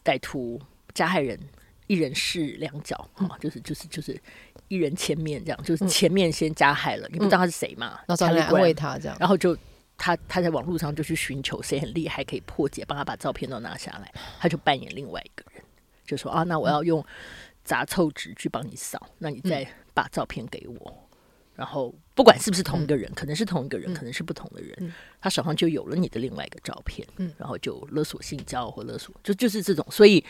[0.03, 0.59] 歹徒
[0.93, 1.39] 加害人
[1.88, 4.19] 一人饰两脚啊，就是就是就是。
[4.70, 7.99] 一人前面这样，就是前面先加害了，嗯、你不知道他是谁嘛？
[8.07, 9.57] 然后来安慰他这样，然后就
[9.97, 15.63] 他他在网络上就去寻求谁很厉害可以破解，帮他把照片都拿下来，他就扮演另外一个人，
[16.05, 17.03] 就说啊，那我要用
[17.63, 21.17] 杂臭纸去帮你扫，那你再把照片给我，嗯、
[21.55, 30.24] 然后不管是不是同一个人，嗯、可能是同一个人，嗯、可能是不同的人，嗯、他手上就有了你的另外一个照片，嗯、然后就勒索性交或勒索，就就是这种，所以。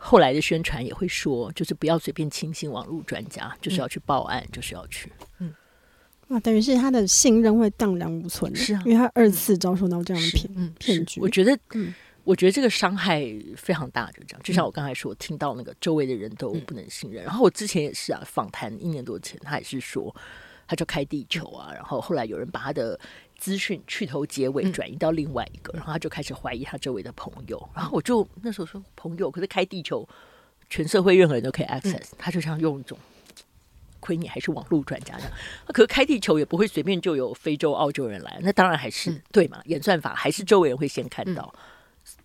[0.00, 5.12] 嗯后来的宣传也会说，就是不要随便轻信网络专家，就是要去报案，嗯、就是要去。
[5.40, 5.54] 嗯，
[6.28, 11.20] 哇，等于是他的信任会荡然无存，是啊，因为他二次遭受到这样的骗嗯骗局。
[11.20, 11.92] 我觉得，嗯，
[12.24, 13.22] 我觉得这个伤害
[13.58, 14.40] 非常大，就这样。
[14.42, 17.22] 就像我刚才说，听到那个周围的人都不能信任。
[17.22, 20.16] 然后我之前也是啊，访谈一年多前，他也是说，
[20.66, 22.98] 他就开地球啊，然后后来有人把他的。
[23.40, 27.70] 资讯去头结尾转移到另外一个，嗯、然后他就开始怀疑他周围的朋友。
[27.74, 30.06] 然后我就那时候说朋友，可是开地球，
[30.68, 32.16] 全社会任何人都可以 access、嗯。
[32.18, 32.98] 他就像用一种
[33.98, 35.32] 亏你还是网络专家这样。
[35.68, 39.62] 可是开地球也不会随便就有非洲、澳洲人来，那当然还是、嗯、对嘛？
[39.64, 41.60] 演算法还是周围人会先看到，嗯、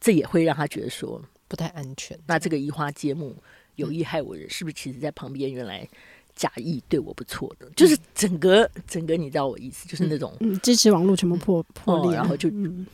[0.02, 2.20] 这也会让他觉得说不太安全。
[2.28, 3.36] 那这个移花接木、
[3.76, 5.88] 有意害我人，是不是其实在旁边原来？
[6.36, 12.86] 假意对我不错的，就是整个、嗯、整个，你知道我意思，就是那种、嗯、支持网络全部破破裂、哦，然后就、嗯、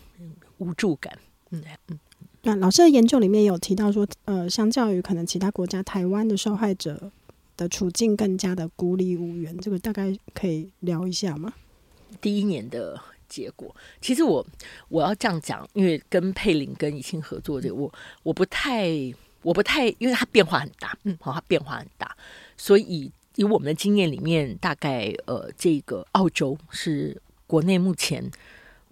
[0.59, 1.17] 无助感。
[1.49, 1.99] 嗯嗯，
[2.43, 7.11] 那老师的研究里面有提到说，呃，相较于可能其他国家，台湾的受害者
[7.57, 11.51] 的处境更加的孤立无援，这个大概可以聊一下吗？
[12.21, 14.45] 第一年的结果，其实我
[14.87, 17.91] 我要这样讲，因为跟佩林跟怡清合作这个，我
[18.23, 18.87] 我不太
[19.41, 22.15] 我不太，因为它变化很大，嗯，好，它变化很大，
[22.55, 23.11] 所以。
[23.35, 28.29] 以我们的经验里面，大概呃，这个澳洲是国内目前，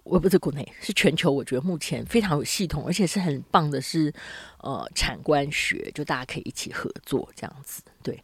[0.02, 4.14] 我不是国内，是全球，我觉得目前非常有系统，而且是很棒的是，是
[4.58, 7.82] 呃产官学，就大家可以一起合作这样子。
[8.02, 8.18] 对，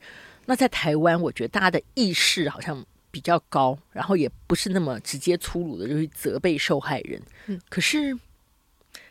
[0.46, 7.20] 那在台湾，我觉得大家的意识好像比较高，然后也不是那么直接粗鲁的，就是责备受害人。
[7.46, 8.18] 嗯，可是，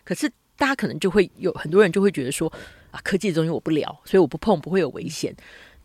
[0.04, 2.52] 可是大家可能就会有很多人就会觉得说
[2.92, 5.36] 啊，科技的东西我不聊，所以我不碰，不会有危险。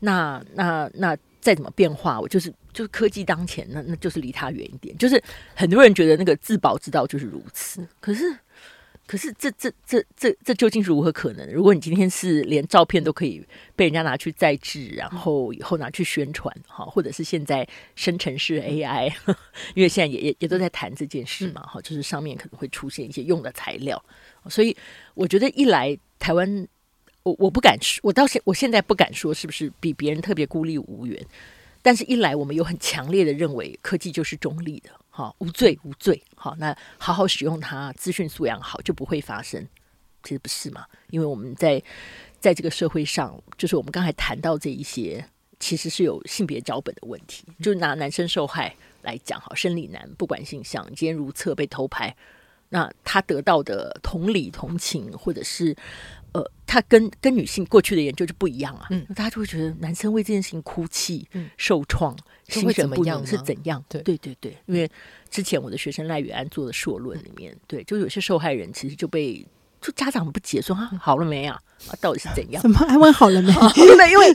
[0.01, 4.97] 那那那再怎么变化，我就是就是科技当前，那那就是离他远一点。
[4.99, 5.23] 就是
[5.55, 8.25] 很多人觉得那个自保之道就是如此，可是
[9.07, 11.51] 可是这这这这这究竟是如何可能？
[11.51, 13.43] 如果你今天是连照片都可以
[13.75, 19.11] 被人家拿去再制，然后以后拿去宣传，哈，或者是现在生成式 AI，
[19.75, 24.03] 因为现在也也也都在谈这件事嘛，哈，就是上面可能会出现一些用的材料，
[24.49, 24.77] 所以
[25.15, 26.69] 我觉得一来台湾。
[27.23, 31.27] 我我不敢说，我到现我现在不敢说是不是比别人特别孤立无援，
[31.83, 39.67] 但是一来我们有很强烈的认为科技就是中立的，好无罪无罪，好那好好使用它，资讯素养好就不会发生，
[40.23, 40.87] 其实不是嘛？
[41.11, 41.83] 因为我们在
[42.39, 45.23] 在这个社会上，就是我们刚才谈到这一些，
[45.59, 52.17] 其实是有性别脚本的问题，就拿男生受害来讲，好生理男不管性向，今天如厕被偷拍，
[52.71, 55.77] 那他得到的同理同情或者是。
[56.33, 62.17] 呃，他跟跟女性过去的研究就不一样啊，嗯，大家就会觉得男生为这件事情哭泣、嗯、受创、
[62.49, 63.85] 心神不宁是怎样？
[63.89, 64.01] 对。
[64.03, 64.89] 对对对，因为
[65.29, 69.45] 之前我的学生赖宇安做的硕论里面，对，就有些受害人其实就被
[69.81, 71.61] 就家长不解说啊好了没啊？
[71.89, 72.61] 啊，到底是怎样？
[72.63, 73.53] 怎么还问好了没？
[73.77, 74.35] 因为因为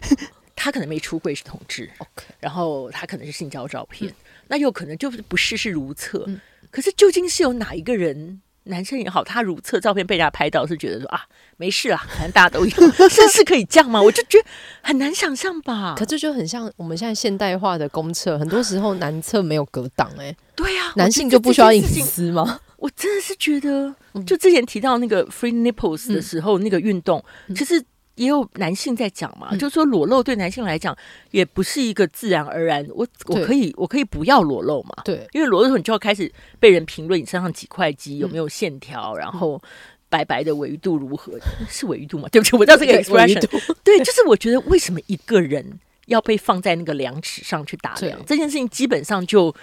[0.56, 4.16] 他可能没出柜是同志，OK，然后他可能是性交照片，嗯、
[4.48, 6.40] 那有可能就是不事事如厕，嗯、
[6.72, 8.42] 可是究竟是有哪一个人？
[8.66, 11.22] 男生也好，他如厕照片被人家拍到，是觉得说啊，
[11.58, 12.72] 没事啊，反正大家都有，
[13.10, 14.02] 是是可以这样吗？
[14.02, 14.46] 我就觉得
[14.82, 15.96] 很难想象吧。
[15.98, 22.60] 可这就很像我们现在现代化的公厕，很多时候男厕没有隔挡，哎，对呀、啊，男性就不需要隐私吗？
[22.78, 23.96] 我真的是觉得，
[24.26, 27.24] 就之前提到那个 Free Nipples 的时候，嗯、那个运动，
[27.56, 27.84] 其实。
[28.16, 30.96] 也有男性在讲嘛，嗯、就是说裸露对男性来讲
[31.32, 39.62] 也不是一个自然而然，我我可以我可以不要裸露嘛，对，因为裸露的时候你就要开始被人评论你身上几块肌有没有线条，嗯、然后
[40.10, 41.38] 白白的维度如何，
[41.70, 42.28] 是维度嘛？
[42.34, 49.54] 对不起，我知道这个 expression，对，就是我觉得为什么一个人要被放在那个量尺上去打量这件事情，基本上就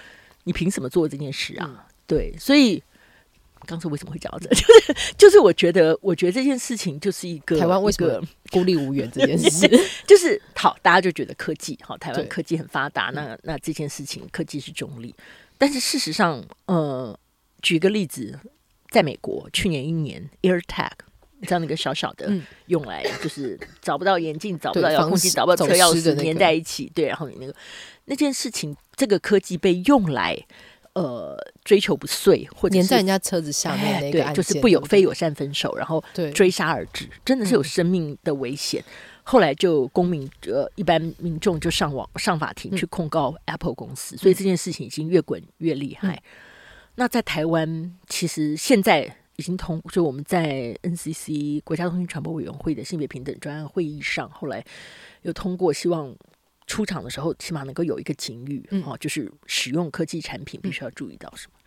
[0.43, 1.67] 你凭什么做这件事啊？
[1.67, 2.83] 嗯、对，所以。
[3.65, 9.67] 刚才为什么会讲到这， 就是就是我觉得，我觉得这件事情就是一个台湾为什么孤立无援这件事，
[10.07, 15.13] 就是好，大家就觉得科技好，台湾科技很发达，那那这件事情科技是中立，
[15.57, 17.17] 但是事实上，呃，
[17.61, 18.39] 举个例子，
[18.89, 20.91] 在美国去年一年 AirTag，
[21.39, 22.31] 你知道那个小小的
[22.67, 27.55] 用来就是找不到眼镜、找不到遥控器、找不到车钥匙粘在一起，对，然后你那个
[28.05, 30.37] 那件事情，这个科技被用来。
[30.93, 36.03] 呃，追求不遂，或者粘在人家车子下面那个、哎、对，就是不友非友善分手，然后
[36.35, 38.79] 追杀而至，真的是有生命的危险。
[38.81, 46.15] 嗯、后来就公民呃，一般民众就上网上法庭去控告 Apple 公司，嗯、所以这件事情已经越滚越厉害。
[46.15, 46.21] 嗯、
[46.93, 54.63] 那在台湾，其实现在已经通，就我们在 NCC 国家通讯传播委员会的性别平等专案会议上，后来
[55.23, 56.15] 有通过，希望。
[56.67, 61.53] 出场的时候，起码能够有一个警语，嗯、哦，就是使用科技产品必须要注意到什么。
[61.59, 61.65] 嗯、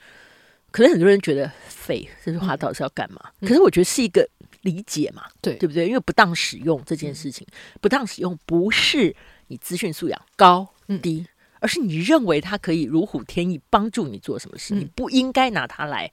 [0.70, 3.20] 可能很多人觉得废，这句话到底是要干嘛？
[3.40, 4.28] 嗯、可是我觉得是一个
[4.62, 5.54] 理解嘛，对。
[5.56, 5.86] 对不对？
[5.86, 9.14] 因为不当使用这件事情，嗯、不当使用不是
[9.48, 10.66] 你资讯素养高
[11.02, 11.26] 低，嗯、
[11.60, 16.10] 而是你认为它可以如虎添翼，帮助你做什么事，嗯、你不应该拿它来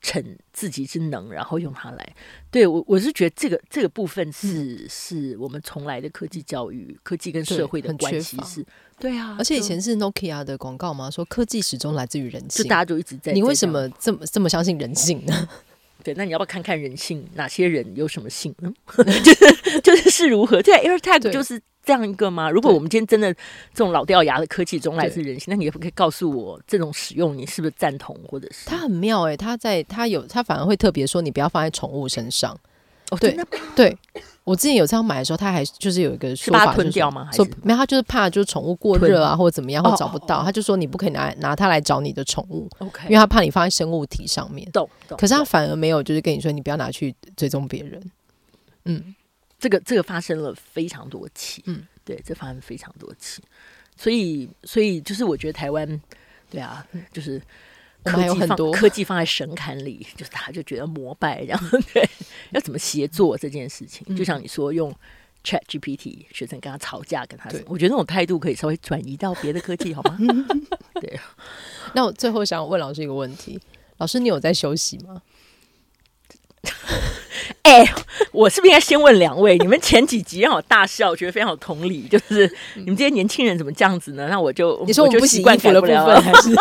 [0.00, 0.22] 逞
[0.52, 2.14] 自己之能，然后用它来。
[2.50, 8.64] 对我，我是觉得这个这个部分是、嗯、是我们从来的科技教育，科技跟社会的关系是，
[8.98, 9.36] 对啊。
[9.38, 13.32] 而且以前是 Nokia 的广告嘛，说科技始终来自于人性，就大家就一直在。
[13.32, 15.48] 你为什么这么这么相信人性呢？
[16.02, 17.28] 对，那你要不要看看人性？
[17.34, 18.72] 哪些人有什么性呢？
[18.96, 20.62] 就是就是是如何？
[20.62, 21.60] 对，AirTag 就是。
[21.90, 22.48] 这样一个吗？
[22.48, 28.70] 如果我们今天真的这种老掉牙的科技中来自人性，那你也不可以告诉我这种使用你是不是赞同，或者是？
[28.70, 32.56] 它很妙哎、欸，它在它有它反而会特别说你不要放在宠物身上。
[33.10, 33.36] 哦，对
[33.74, 33.98] 对，
[34.44, 37.28] 我之前有这样买的时候，他还就是有一个说法，就是吞掉吗？
[37.32, 37.76] 说没有？
[37.76, 44.70] 他就是怕就是宠物过热啊，或者怎么样，或找不到，他就说你不可以拿拿它来找你的宠物，OK，因为他怕你放在生物体上面。
[44.70, 44.88] 懂。
[45.18, 48.00] 可是他反而没有，就是跟你说你不要拿去追踪别人。
[48.84, 49.12] 嗯，
[49.60, 51.62] 这个这个发生了非常多起。
[51.66, 51.86] 嗯。
[52.02, 53.40] 对，这发生非常多起，
[53.96, 56.00] 所以，所以就是我觉得台湾，
[56.50, 57.40] 对啊，就是
[58.02, 62.04] 科技放很多科技放在神龛里，就是他就觉得膜拜，然后对，
[62.50, 64.92] 要怎么协作这件事情，嗯、就像你说用
[65.44, 70.18] Chat GPT，学生跟他吵架，跟他说，我觉得那种态度可以稍微转移到别的科技，好吗？
[71.00, 71.20] 对。
[71.94, 73.60] 那我最后想问老师一个问题，
[73.98, 75.22] 老师，你有在休息吗？
[77.62, 77.94] 哎、欸，
[78.32, 79.56] 我是不是应该先问两位？
[79.58, 82.02] 你们前几集让我大笑，我觉得非常有同理。
[82.08, 84.28] 就是你们这些年轻人怎么这样子呢？
[84.30, 86.54] 那我就你说我不习惯改不了，还是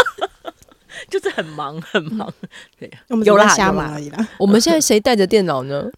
[1.10, 2.32] 就是很忙很忙？
[2.78, 4.28] 对，我们有啦瞎忙而已啦。
[4.38, 5.89] 我们现在谁带着电脑呢？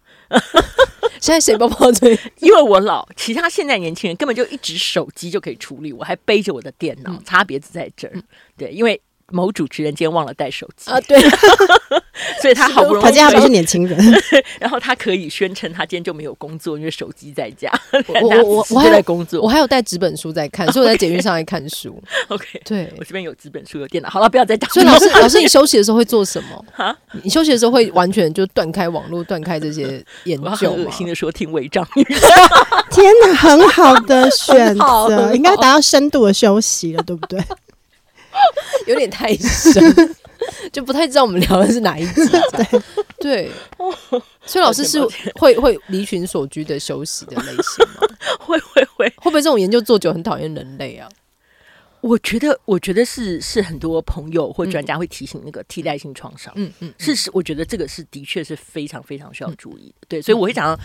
[1.20, 2.18] 现在谁包包嘴？
[2.40, 8.14] 因为我老，其他现在年轻人根本就一直手机就可以处理，我还背着我的电脑，嗯、差别只在这儿。
[8.56, 9.00] 对，因为。
[9.32, 11.20] 某主持人今天忘了带手机啊，对，
[12.40, 13.98] 所以他好不容易，他今天还不是年轻人，
[14.60, 17.70] 然后他可以宣称他今天就没有工作，因为手机在家。
[18.08, 22.00] 我我我还在工作，我还有带纸本书在看，所以我在捷运上 来看书。
[22.28, 24.08] OK，对，我这边有纸本书，有电脑。
[24.08, 24.70] 好了，不要再讲。
[24.70, 26.64] 所以老师，老师，你休息的时候会做什么？
[26.72, 30.58] 哈，你休息的时候会完全就断开网络，断开这些研究吗？
[30.62, 31.86] 恶心的说，听违章。
[32.90, 37.40] 天哪，很好的选择，应该达到深度的休息了，对不对？
[38.86, 40.16] 有点太深，
[40.72, 42.22] 就不太知道我们聊的是哪一集。
[43.18, 43.50] 对，
[44.44, 45.00] 所以老师是
[45.36, 48.02] 会会离群所居的休息的类型吗？
[48.40, 51.08] 会会会，会不会这种研究做久很讨厌人类啊？
[52.00, 56.52] 我觉得，我觉得是是很多朋友或专家会提醒那个替代性创伤。
[56.56, 60.06] 嗯嗯，是是，我觉得这个是的确是非常非常需要注意的。
[60.08, 60.76] 对，所以我会想要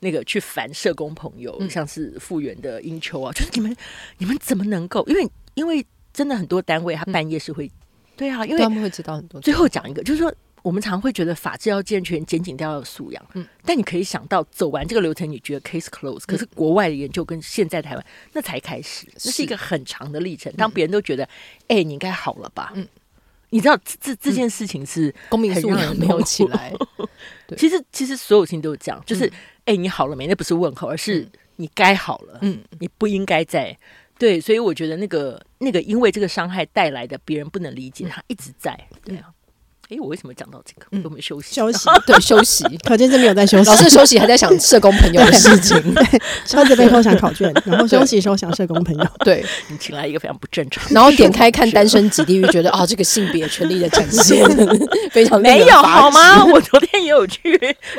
[0.00, 3.74] 那个去烦社工朋友，像是复原的英秋啊，就是你们
[4.18, 5.02] 你们怎么能够？
[5.06, 5.86] 因为因为。
[6.16, 7.70] 真的很多单位，他半夜是会，嗯、
[8.16, 9.38] 对啊，因为他们会知道很多。
[9.42, 13.22] 最后讲一个，就是说，我们常会觉得法制要健全，检警都要有素养。
[13.34, 20.50] 嗯，但你可以想到，走完这个流程，你觉得 case close，可是国外的研究跟现在台湾那才开始，那是一个很长的历程。
[20.54, 21.28] 当别人都觉得，
[21.68, 22.72] 哎、你应该好了吧？
[22.74, 22.88] 嗯，
[23.50, 26.72] 你知道这这这件事情是公民素养没有起来。
[27.58, 30.26] 其实其实所有事情都是这样，就是哎、嗯欸，你好了没？
[30.26, 32.38] 那不是问候，而是你该好了。
[32.40, 33.76] 嗯，你不应该在。
[34.18, 38.78] 对，所以我觉得那个那个，因为这个伤害带来的别人不能理解，他一直在。
[39.04, 39.24] 对啊，
[39.88, 40.86] 哎，我为什么讲到这个？
[41.04, 42.64] 我们休息休息， 对休息。
[42.84, 45.76] 可见这边有在休息，老师休息还在想社工朋友的事情，
[46.44, 49.06] 车子背后想考卷，然后休息时候想社工朋友。
[49.20, 54.44] 对，你请来一个非常不正常，然后点开看《单身即地狱》，觉得啊，这个性别权利的展现
[55.10, 56.44] 非常没有好吗？
[56.44, 57.40] 我昨天也有去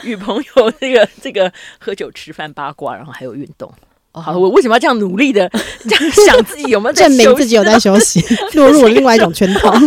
[0.03, 3.73] 与朋友这个这个喝酒、吃饭、八卦，然后还有运动。
[4.21, 5.49] 好，我为什么要这样努力的
[5.87, 9.73] 这样想自己有没有证明自己有在休息， 落入了另外一种圈套？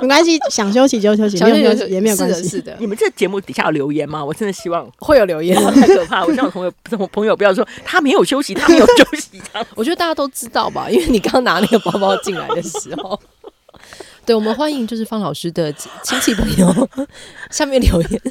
[0.00, 2.48] 没关系，想休息就休息，没有休息也没有关系。
[2.48, 4.24] 是的，你们这节目底下有留言吗？
[4.24, 6.24] 我真的希望会有留言，太可怕！
[6.24, 6.72] 我希望朋友
[7.12, 9.42] 朋友不要说他没有休息，他没有休息。
[9.74, 13.20] 我觉得大家都知道吧，因为你刚拿那个包包进来的时候，
[14.24, 16.88] 对，我们欢迎就是方老师的亲戚朋友
[17.50, 18.22] 下面留言，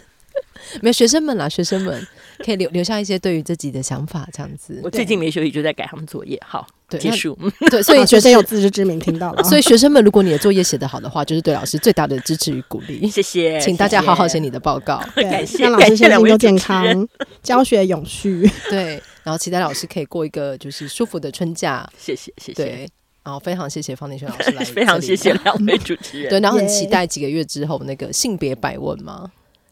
[0.82, 2.08] 没有学生们啦，学生们。
[2.44, 4.80] 可以留留下一些对于自己的想法，这样子。
[4.84, 6.42] 我最近没休息，就在改他们作业。
[6.46, 7.38] 好，对，结束。
[7.70, 9.44] 对，所以 学生有自知之明，听到了。
[9.48, 13.08] 所以学生们，如果你的作业写得好的话，就是对老师最大的支持与鼓励。
[13.10, 15.04] 谢谢，请大家好好写你的报告。
[15.16, 17.08] 感谢，让老师身心都健康，
[17.44, 18.50] 教学永续。
[18.70, 21.88] 对，然后期待老师可以过一个就是舒服的春假。
[21.98, 22.54] 谢谢，谢谢。
[22.54, 22.90] 对，
[23.24, 26.30] 然后非常谢谢方立轩老师来，非常谢谢两位主持人。
[26.30, 29.30] 对，然后很期待几个月之后那个性别百问吗？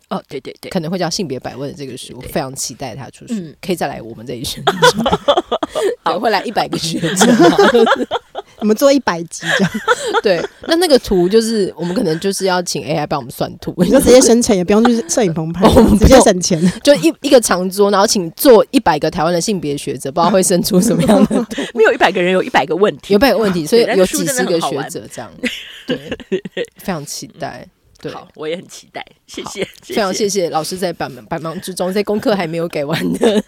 [0.09, 4.63] 哦，对对对，可能会叫性别百问的这个书，非常期待他出书，可以再来我们这一生，
[6.03, 7.25] 好，会来一百个学者，
[8.59, 9.71] 我们做一百集这样。
[10.23, 16.57] 对，那那个图就是我们可能就是要请 AI 帮我们算图，你就直接生成，也不用去摄影棚拍， 我们直接省钱。
[16.81, 21.61] 就一一个长桌，然后请做一百个台湾的性别学者，不知道会生出什么样的图。
[21.73, 25.29] 没有一百个人，有一百个问题，有一百个问题，所以有几十个学者这样。
[25.85, 25.99] 对，
[26.77, 27.67] 非常期待。
[27.99, 29.03] 对，好，我也很期待。
[29.25, 33.43] 谢谢，非常谢谢老师在百忙百忙之中，在功课还没有改完的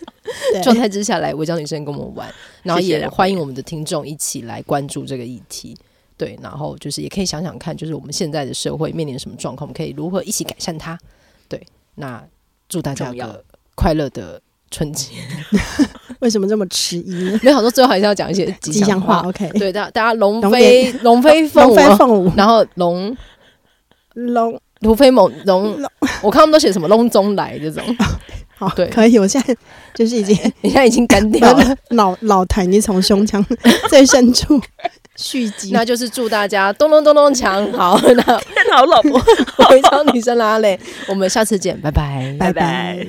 [0.64, 5.78] 状态之下来违章女生跟我们玩，然后也欢迎我们的听众一起来关注这个议题。
[6.18, 10.98] 对，然后就是也可以想想看，就是我们现在的社会面临什么状况，我们可以如何一起改善它。
[11.48, 11.64] 对，
[11.96, 12.22] 那
[12.68, 13.44] 祝大家一个
[13.76, 15.12] 快乐的春节。
[16.20, 17.30] 为什么这么迟疑？
[17.44, 19.14] 没想到最后还是要讲一些吉祥话。
[19.14, 23.16] 祥话 OK，对，大家大家龙飞龙飞凤凤舞，然后龙。
[24.28, 24.60] 龙。
[24.82, 25.78] 突飞猛龙，
[26.22, 27.84] 我看他们都写什么龙中来这种，
[28.56, 29.20] 好对，可以。
[29.20, 29.54] 我现在
[29.94, 30.34] 就是已经，
[30.64, 33.46] 你现在已经干掉了， 老老痰已经从胸腔
[33.90, 34.58] 最深处
[35.18, 35.72] 蓄积。
[35.72, 38.24] 那就是祝大家咚咚咚咚锵，好，那
[38.74, 39.22] 好老婆，
[39.72, 40.80] 违章女生啦嘞，
[41.10, 43.06] 我们下次见，拜拜，拜拜。